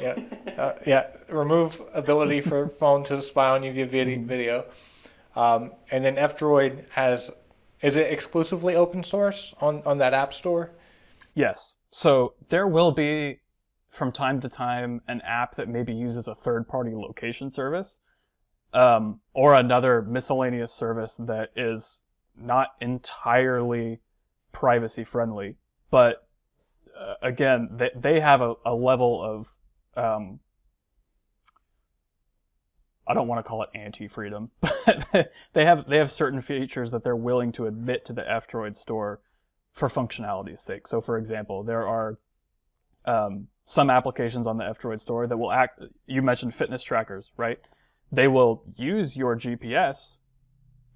[0.00, 0.18] yeah,
[0.58, 1.06] uh, yeah.
[1.28, 4.64] Remove ability for phone to spy on you via video.
[5.36, 7.30] Um, and then F-Droid has,
[7.82, 10.72] is it exclusively open source on, on that app store?
[11.34, 11.74] Yes.
[11.90, 13.40] So there will be,
[13.90, 17.98] from time to time, an app that maybe uses a third-party location service,
[18.72, 22.00] um, or another miscellaneous service that is
[22.38, 24.00] not entirely
[24.52, 25.56] privacy friendly,
[25.90, 26.26] but
[26.98, 30.40] uh, again, they, they have a, a level of um,
[33.08, 37.04] I don't want to call it anti-freedom, but they have they have certain features that
[37.04, 39.20] they're willing to admit to the F-Droid store
[39.72, 40.88] for functionality's sake.
[40.88, 42.18] So, for example, there are
[43.04, 45.80] um, some applications on the F-Droid store that will act.
[46.06, 47.58] You mentioned fitness trackers, right?
[48.10, 50.14] They will use your GPS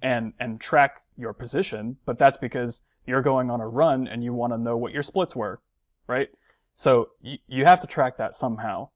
[0.02, 4.32] and and track your position, but that's because you're going on a run and you
[4.32, 5.60] want to know what your splits were,
[6.06, 6.28] right?
[6.76, 8.88] So y- you have to track that somehow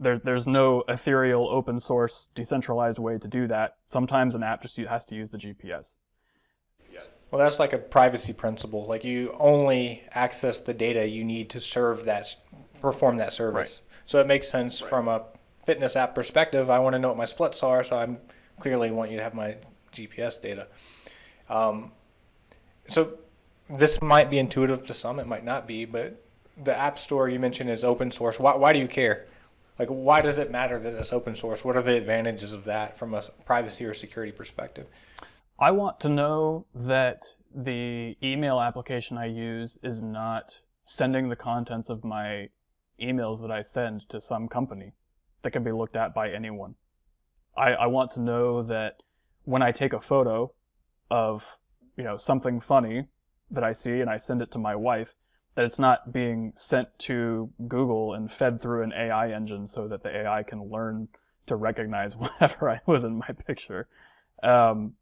[0.00, 3.76] there, there's no ethereal, open source, decentralized way to do that.
[3.86, 5.94] Sometimes an app just has to use the GPS.
[7.30, 8.86] Well, that's like a privacy principle.
[8.86, 12.34] Like you only access the data you need to serve that,
[12.80, 13.82] perform that service.
[13.82, 14.02] Right.
[14.06, 14.90] So it makes sense right.
[14.90, 15.24] from a
[15.64, 16.70] fitness app perspective.
[16.70, 18.18] I want to know what my splits are, so I'm
[18.58, 19.56] clearly want you to have my
[19.92, 20.66] GPS data.
[21.48, 21.92] Um,
[22.88, 23.18] so
[23.68, 26.20] this might be intuitive to some, it might not be, but
[26.64, 28.40] the app store you mentioned is open source.
[28.40, 29.26] Why, why do you care?
[29.80, 31.64] Like why does it matter that it's open source?
[31.64, 34.86] What are the advantages of that from a privacy or security perspective?
[35.58, 37.22] I want to know that
[37.54, 42.48] the email application i use is not sending the contents of my
[43.02, 44.92] emails that i send to some company
[45.42, 46.74] that can be looked at by anyone.
[47.56, 49.02] I, I want to know that
[49.44, 50.52] when i take a photo
[51.10, 51.56] of
[51.96, 53.06] you know something funny
[53.50, 55.14] that i see and i send it to my wife
[55.54, 60.02] that it's not being sent to Google and fed through an AI engine so that
[60.02, 61.08] the AI can learn
[61.46, 63.88] to recognize whatever I was in my picture.
[64.42, 64.94] Um,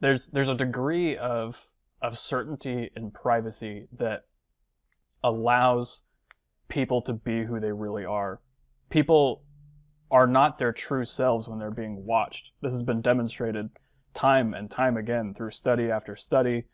[0.00, 1.66] there's there's a degree of
[2.00, 4.24] of certainty and privacy that
[5.22, 6.00] allows
[6.68, 8.40] people to be who they really are.
[8.88, 9.42] People
[10.10, 12.50] are not their true selves when they're being watched.
[12.62, 13.70] This has been demonstrated
[14.14, 16.64] time and time again through study after study.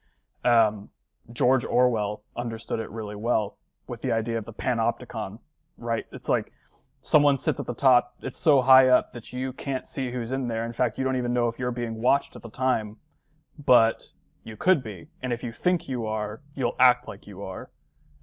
[0.44, 0.90] Um,
[1.32, 5.38] George Orwell understood it really well with the idea of the panopticon,
[5.76, 6.04] right?
[6.12, 6.52] It's like
[7.00, 10.48] someone sits at the top, it's so high up that you can't see who's in
[10.48, 10.64] there.
[10.64, 12.96] In fact, you don't even know if you're being watched at the time,
[13.64, 14.08] but
[14.44, 15.08] you could be.
[15.22, 17.70] And if you think you are, you'll act like you are.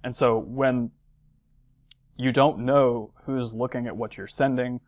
[0.02, 0.90] And so when
[2.16, 4.80] you don't know who's looking at what you're sending,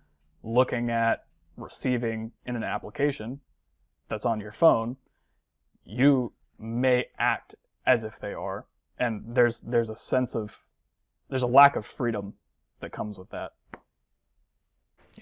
[0.43, 1.25] looking at,
[1.57, 3.41] receiving in an application
[4.09, 4.97] that's on your phone,
[5.85, 7.55] you may act
[7.87, 8.66] as if they are,
[8.99, 10.64] and there's there's a sense of
[11.28, 12.34] there's a lack of freedom
[12.80, 13.53] that comes with that.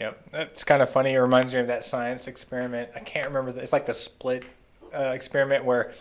[0.00, 1.12] Yep, that's kind of funny.
[1.12, 2.90] It reminds me of that science experiment.
[2.96, 3.52] I can't remember.
[3.52, 4.44] The, it's like the split
[4.96, 5.92] uh, experiment where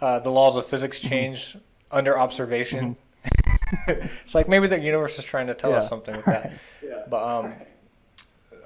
[0.00, 1.08] uh, the laws of physics mm-hmm.
[1.08, 1.58] change mm-hmm.
[1.90, 2.96] under observation.
[3.24, 4.06] Mm-hmm.
[4.24, 5.78] it's like maybe the universe is trying to tell yeah.
[5.78, 6.52] us something with that.
[6.84, 7.04] yeah.
[7.08, 7.54] But um,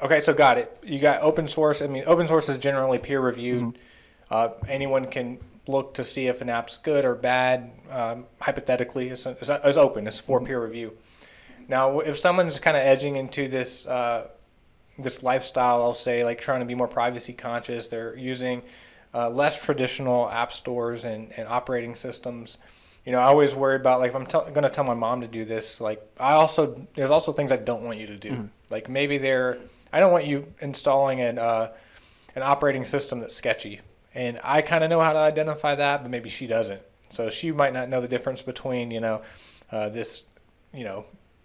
[0.03, 0.77] okay, so got it.
[0.83, 1.81] You got open source.
[1.81, 3.63] I mean, open source is generally peer reviewed.
[3.63, 4.35] Mm-hmm.
[4.35, 5.39] Uh, anyone can
[5.69, 7.71] look to see if an app's good or bad.
[7.91, 10.07] Um, hypothetically, it's, it's, it's, open.
[10.07, 10.97] It's for peer review.
[11.69, 14.29] Now, if someone's kind of edging into this uh,
[14.99, 18.63] this lifestyle, I'll say like trying to be more privacy conscious, they're using
[19.15, 22.59] uh, less traditional app stores and, and operating systems.
[23.07, 25.21] You know, I always worry about like if I'm t- going to tell my mom
[25.23, 25.81] to do this.
[25.81, 28.31] Like, I also there's also things I don't want you to do.
[28.33, 28.49] Mm.
[28.71, 29.59] Like maybe they're
[29.93, 31.73] I don't want you installing an uh,
[32.35, 33.81] an operating system that's sketchy
[34.15, 36.83] and I kind of know how to identify that, but maybe she doesn't.
[37.09, 39.23] So she might not know the difference between you know
[39.71, 40.25] uh, this
[40.73, 41.05] you know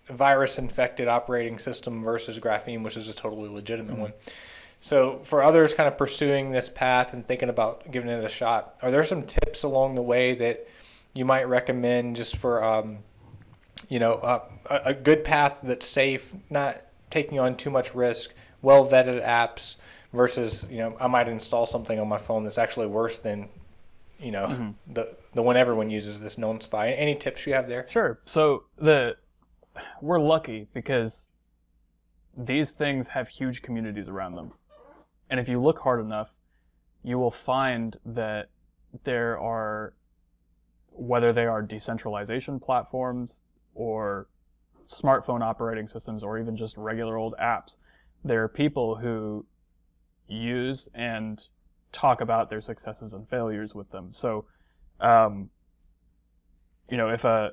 [0.09, 4.03] virus infected operating system versus graphene, which is a totally legitimate mm-hmm.
[4.03, 4.13] one.
[4.80, 8.76] So for others kind of pursuing this path and thinking about giving it a shot,
[8.82, 10.68] are there some tips along the way that
[11.13, 12.99] you might recommend just for um,
[13.89, 18.34] you know uh, a, a good path that's safe, not taking on too much risk,
[18.61, 19.78] well vetted apps?
[20.14, 23.49] Versus you know I might install something on my phone that's actually worse than
[24.20, 24.93] you know mm-hmm.
[24.93, 26.91] the the one everyone uses this known spy.
[26.91, 27.88] Any tips you have there?
[27.89, 28.20] Sure.
[28.26, 29.16] So the
[30.01, 31.30] we're lucky because
[32.36, 34.51] these things have huge communities around them,
[35.30, 36.30] and if you look hard enough,
[37.03, 38.49] you will find that
[39.03, 39.93] there are
[40.91, 43.41] whether they are decentralization platforms
[43.76, 44.28] or
[44.88, 47.76] smartphone operating systems or even just regular old apps
[48.24, 49.45] there are people who
[50.28, 51.41] use and
[51.91, 54.11] talk about their successes and failures with them.
[54.13, 54.45] So,
[54.99, 55.49] um,
[56.89, 57.51] you know, if a,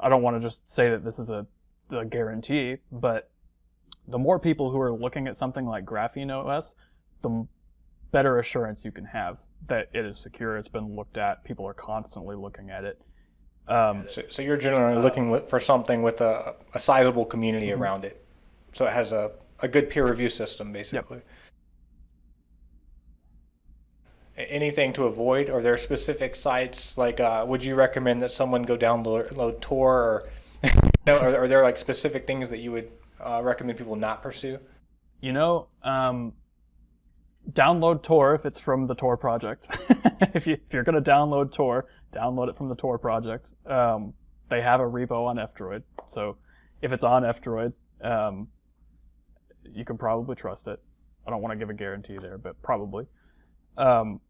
[0.00, 1.46] I don't want to just say that this is a,
[1.90, 3.30] a guarantee, but
[4.08, 6.74] the more people who are looking at something like Graphene OS,
[7.22, 7.46] the
[8.12, 9.38] better assurance you can have
[9.68, 10.56] that it is secure.
[10.56, 11.44] It's been looked at.
[11.44, 13.00] People are constantly looking at it.
[13.68, 17.82] Um, so, so, you're generally looking with, for something with a, a sizable community mm-hmm.
[17.82, 18.24] around it.
[18.74, 21.16] So it has a, a good peer review system, basically.
[21.16, 21.26] Yep.
[24.36, 25.48] Anything to avoid?
[25.48, 27.20] Are there specific sites like?
[27.20, 30.28] Uh, would you recommend that someone go download Tor, or
[31.06, 34.58] no, are, are, there like specific things that you would uh, recommend people not pursue?
[35.20, 36.34] You know, um,
[37.52, 39.66] download Tor if it's from the Tor project.
[40.34, 43.48] if, you, you're going to download Tor, download it from the Tor project.
[43.64, 44.12] Um,
[44.50, 46.36] they have a repo on F-Droid, so
[46.82, 47.72] if it's on F-Droid,
[48.02, 48.48] um,
[49.64, 50.80] you can probably trust it.
[51.26, 53.06] I don't want to give a guarantee there, but probably.
[53.76, 54.20] Um,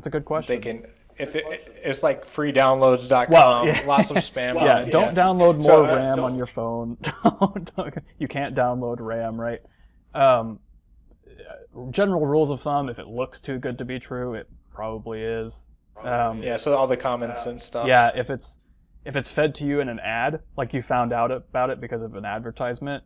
[0.00, 0.56] that's a good question.
[0.56, 0.86] They can
[1.18, 1.44] if it,
[1.84, 3.82] it's like freedownloads.com, well, yeah.
[3.86, 4.54] lots of spam.
[4.54, 5.22] yeah, don't yeah.
[5.22, 6.96] download more so, uh, RAM on your phone.
[7.22, 9.60] don't, don't, you can't download RAM, right?
[10.14, 10.60] Um,
[11.90, 15.66] general rules of thumb: if it looks too good to be true, it probably is.
[16.02, 17.86] Um, yeah, so all the comments uh, and stuff.
[17.86, 18.56] Yeah, if it's
[19.04, 22.00] if it's fed to you in an ad, like you found out about it because
[22.00, 23.04] of an advertisement,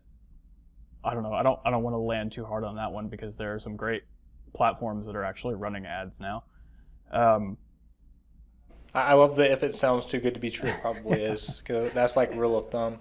[1.02, 1.32] I don't know.
[1.32, 3.58] I don't I don't want to land too hard on that one because there are
[3.58, 4.04] some great
[4.54, 6.44] platforms that are actually running ads now.
[7.10, 7.56] Um,
[8.94, 11.62] I love that if it sounds too good to be true, it probably is.
[11.66, 12.98] Cause that's like rule of thumb.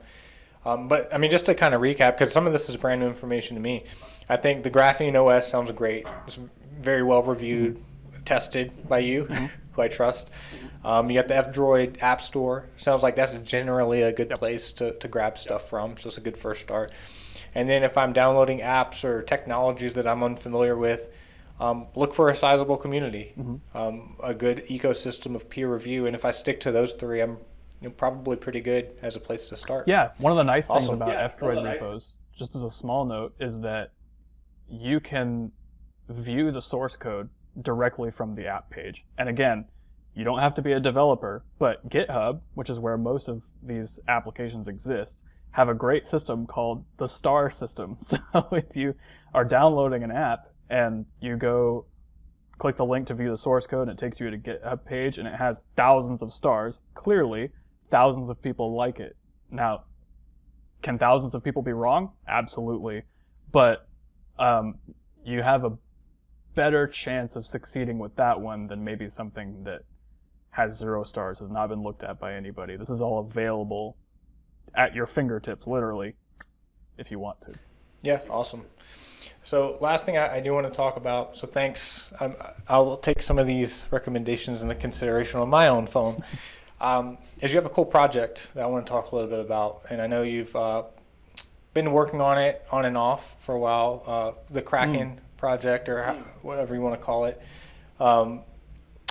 [0.66, 3.01] Um, but I mean, just to kind of recap, because some of this is brand
[3.01, 3.84] new information to me.
[4.30, 6.08] I think the Graphene OS sounds great.
[6.26, 6.39] It's
[6.80, 8.24] very well reviewed, mm-hmm.
[8.24, 9.45] tested by you, mm-hmm.
[9.74, 10.32] who I trust.
[10.86, 12.66] Um, you got the F-Droid App Store.
[12.78, 14.39] Sounds like that's generally a good yep.
[14.39, 15.97] place to, to grab stuff from.
[15.97, 16.91] So it's a good first start.
[17.56, 21.10] And then if I'm downloading apps or technologies that I'm unfamiliar with,
[21.60, 23.78] um, look for a sizable community, mm-hmm.
[23.78, 27.38] um, a good ecosystem of peer review, and if I stick to those three, I'm
[27.82, 29.88] you know, probably pretty good as a place to start.
[29.88, 32.39] Yeah, one of the nice things about yeah, F-Droid repos, nice.
[32.39, 33.91] just as a small note, is that
[34.70, 35.51] you can
[36.10, 37.30] view the source code
[37.62, 39.06] directly from the app page.
[39.18, 39.66] And again,
[40.16, 43.99] you don't have to be a developer, but GitHub, which is where most of these
[44.08, 47.97] applications exist, have a great system called the star system.
[48.34, 48.95] So if you
[49.34, 51.86] are downloading an app and you go
[52.58, 54.84] click the link to view the source code and it takes you to a GitHub
[54.84, 56.80] page and it has thousands of stars.
[56.96, 57.52] Clearly,
[57.92, 59.16] thousands of people like it.
[59.52, 59.84] Now,
[60.82, 62.14] can thousands of people be wrong?
[62.28, 63.04] Absolutely.
[63.52, 63.88] But
[64.40, 64.80] um,
[65.24, 65.78] you have a
[66.56, 69.82] better chance of succeeding with that one than maybe something that
[70.50, 72.78] has zero stars, has not been looked at by anybody.
[72.78, 73.96] This is all available
[74.74, 76.16] at your fingertips, literally,
[76.98, 77.54] if you want to.
[78.02, 78.66] Yeah, awesome.
[79.44, 81.36] So last thing I, I, do want to talk about.
[81.38, 82.12] So thanks.
[82.20, 82.36] I'm,
[82.70, 86.24] I'll take some of these recommendations into consideration on my own phone.
[86.82, 89.39] um, is you have a cool project that I want to talk a little bit
[89.39, 90.84] about, and I know you've uh,
[91.74, 94.04] been working on it on and off for a while.
[94.08, 95.38] Uh, the Kraken mm.
[95.38, 97.41] project, or how, whatever you want to call it,
[98.00, 98.41] um,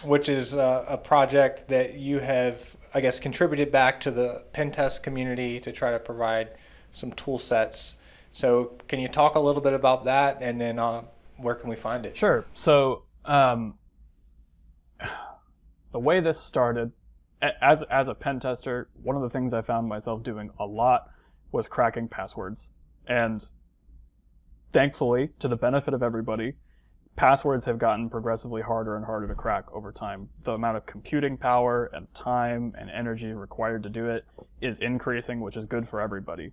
[0.04, 4.70] which is uh, a project that you have, I guess, contributed back to the pen
[4.70, 6.52] test community to try to provide
[6.92, 7.96] some tool sets
[8.32, 11.02] so can you talk a little bit about that, and then uh,
[11.36, 12.16] where can we find it?
[12.16, 12.44] Sure.
[12.54, 13.74] So um,
[15.92, 16.92] the way this started,
[17.60, 21.08] as as a pen tester, one of the things I found myself doing a lot
[21.52, 22.68] was cracking passwords,
[23.06, 23.46] and
[24.72, 26.54] thankfully, to the benefit of everybody,
[27.16, 30.30] passwords have gotten progressively harder and harder to crack over time.
[30.44, 34.24] The amount of computing power and time and energy required to do it
[34.62, 36.52] is increasing, which is good for everybody.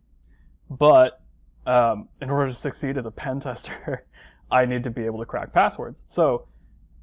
[0.69, 1.21] But
[1.65, 4.05] um, in order to succeed as a pen tester,
[4.51, 6.03] I need to be able to crack passwords.
[6.07, 6.47] So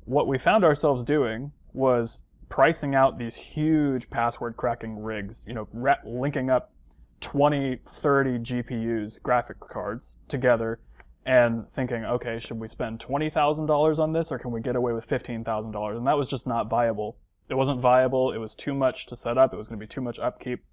[0.05, 5.69] what we found ourselves doing was pricing out these huge password cracking rigs, you know,
[5.73, 6.73] re- linking up
[7.21, 10.81] 20, 30 GPUs, graphic cards together
[11.25, 15.09] and thinking, okay, should we spend $20,000 on this or can we get away with
[15.09, 15.97] $15,000?
[15.97, 17.19] And that was just not viable.
[17.49, 18.33] It wasn't viable.
[18.33, 19.53] It was too much to set up.
[19.53, 20.65] It was going to be too much upkeep.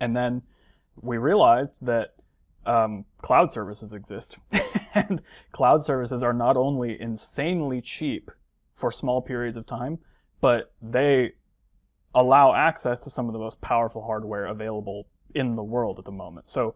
[0.00, 0.42] And then
[1.00, 2.14] we realized that
[2.66, 4.38] um, cloud services exist.
[4.94, 8.30] and cloud services are not only insanely cheap
[8.74, 9.98] for small periods of time,
[10.40, 11.32] but they
[12.14, 16.12] allow access to some of the most powerful hardware available in the world at the
[16.12, 16.48] moment.
[16.48, 16.74] So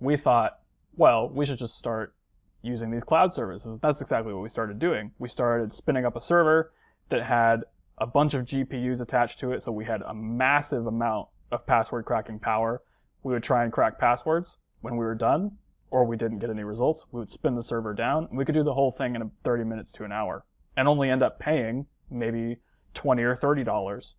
[0.00, 0.60] we thought,
[0.96, 2.14] well, we should just start
[2.62, 3.78] using these cloud services.
[3.80, 5.12] That's exactly what we started doing.
[5.18, 6.72] We started spinning up a server
[7.08, 7.64] that had
[7.98, 12.04] a bunch of GPUs attached to it, so we had a massive amount of password
[12.04, 12.82] cracking power.
[13.22, 14.56] We would try and crack passwords
[14.86, 15.50] when we were done
[15.90, 18.62] or we didn't get any results, we would spin the server down we could do
[18.62, 20.44] the whole thing in 30 minutes to an hour
[20.76, 22.56] and only end up paying maybe
[22.94, 24.14] 20 or 30 dollars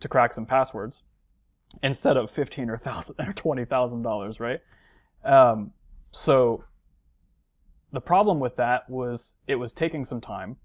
[0.00, 1.02] to crack some passwords.
[1.82, 4.60] instead of fifteen or thousand or twenty thousand dollars, right?
[5.24, 5.72] Um,
[6.12, 6.64] so
[7.92, 10.56] the problem with that was it was taking some time,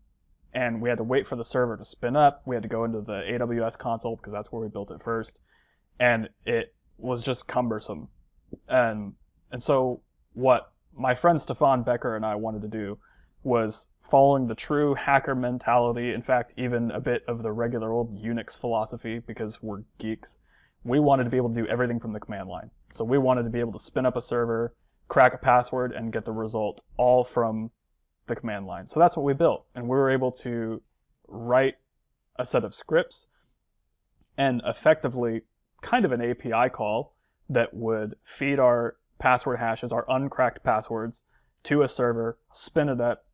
[0.54, 2.42] and we had to wait for the server to spin up.
[2.46, 5.38] We had to go into the AWS console because that's where we built it first,
[6.00, 8.10] and it was just cumbersome.
[8.68, 9.14] And
[9.54, 10.02] and so
[10.34, 12.98] what my friend Stefan Becker and I wanted to do
[13.44, 16.12] was following the true hacker mentality.
[16.12, 20.40] In fact, even a bit of the regular old Unix philosophy because we're geeks.
[20.84, 22.72] We wanted to be able to do everything from the command line.
[22.92, 24.74] So we wanted to be able to spin up a server,
[25.08, 27.72] crack a password, and get the result all from
[28.28, 28.88] the command line.
[28.88, 29.66] So that's what we built.
[29.76, 30.82] And we were able to
[31.28, 31.76] write
[32.38, 33.28] a set of scripts
[34.38, 35.42] and effectively
[35.82, 37.14] kind of an API call
[37.50, 41.24] that would feed our password hashes, our uncracked passwords,
[41.64, 43.26] to a server, spin it up.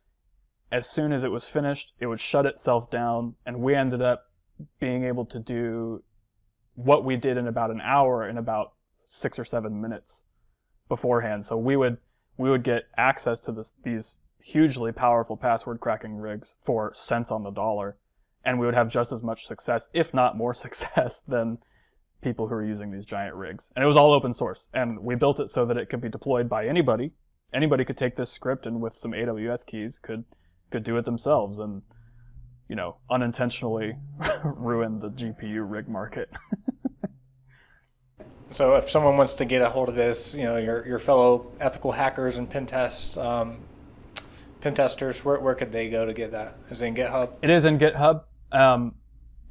[0.72, 4.26] As soon as it was finished, it would shut itself down, and we ended up
[4.80, 6.04] being able to do
[6.76, 8.74] what we did in about an hour in about
[9.08, 10.22] six or seven minutes
[10.88, 11.48] beforehand.
[11.48, 11.98] So we would
[12.38, 17.42] we would get access to this, these hugely powerful password cracking rigs for cents on
[17.42, 17.98] the dollar,
[18.46, 21.58] and we would have just as much success, if not more success, than
[22.22, 23.72] people who are using these giant rigs.
[23.76, 26.10] And it was all open source, and we built it so that it could be
[26.10, 27.12] deployed by anybody.
[27.54, 30.24] Anybody could take this script and with some AWS keys could
[30.72, 31.82] could do it themselves and
[32.68, 33.96] you know unintentionally
[34.44, 36.30] ruin the GPU rig market.
[38.52, 41.52] So if someone wants to get a hold of this, you know, your, your fellow
[41.60, 43.58] ethical hackers and pen test, um,
[44.60, 46.58] pen testers, where, where could they go to get that?
[46.72, 47.34] Is it in GitHub?
[47.44, 48.24] It is in GitHub.
[48.52, 48.96] Um,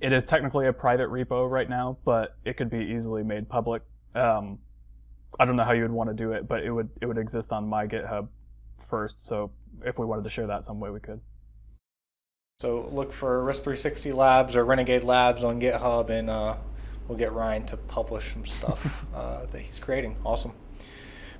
[0.00, 3.82] it is technically a private repo right now, but it could be easily made public.
[4.14, 4.58] Um,
[5.38, 7.18] I don't know how you would want to do it, but it would it would
[7.18, 8.28] exist on my GitHub
[8.76, 9.24] first.
[9.26, 9.50] So
[9.84, 11.20] if we wanted to share that some way, we could.
[12.60, 16.56] So look for risk3sixty Labs or Renegade Labs on GitHub, and uh,
[17.06, 20.16] we'll get Ryan to publish some stuff uh, that he's creating.
[20.24, 20.52] Awesome.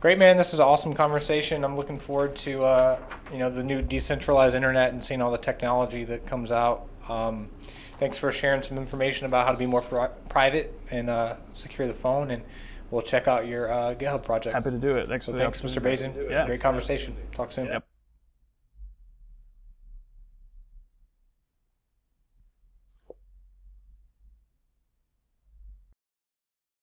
[0.01, 0.37] Great, man.
[0.37, 1.65] This is an awesome conversation.
[1.65, 2.99] I'm looking forward to uh,
[3.33, 6.89] you know the new decentralized internet and seeing all the technology that comes out.
[7.09, 7.49] Um,
[7.93, 11.89] thanks for sharing some information about how to be more pri- private and uh, secure
[11.89, 12.31] the phone.
[12.31, 12.43] And
[12.91, 14.55] we'll check out your uh, GitHub project.
[14.55, 15.09] Happy to do it.
[15.09, 15.83] Thanks so for thanks, Mr.
[15.83, 16.15] Bazin.
[16.31, 16.47] Yeah.
[16.47, 17.17] Great conversation.
[17.35, 17.67] Talk soon.
[17.67, 17.88] Yep.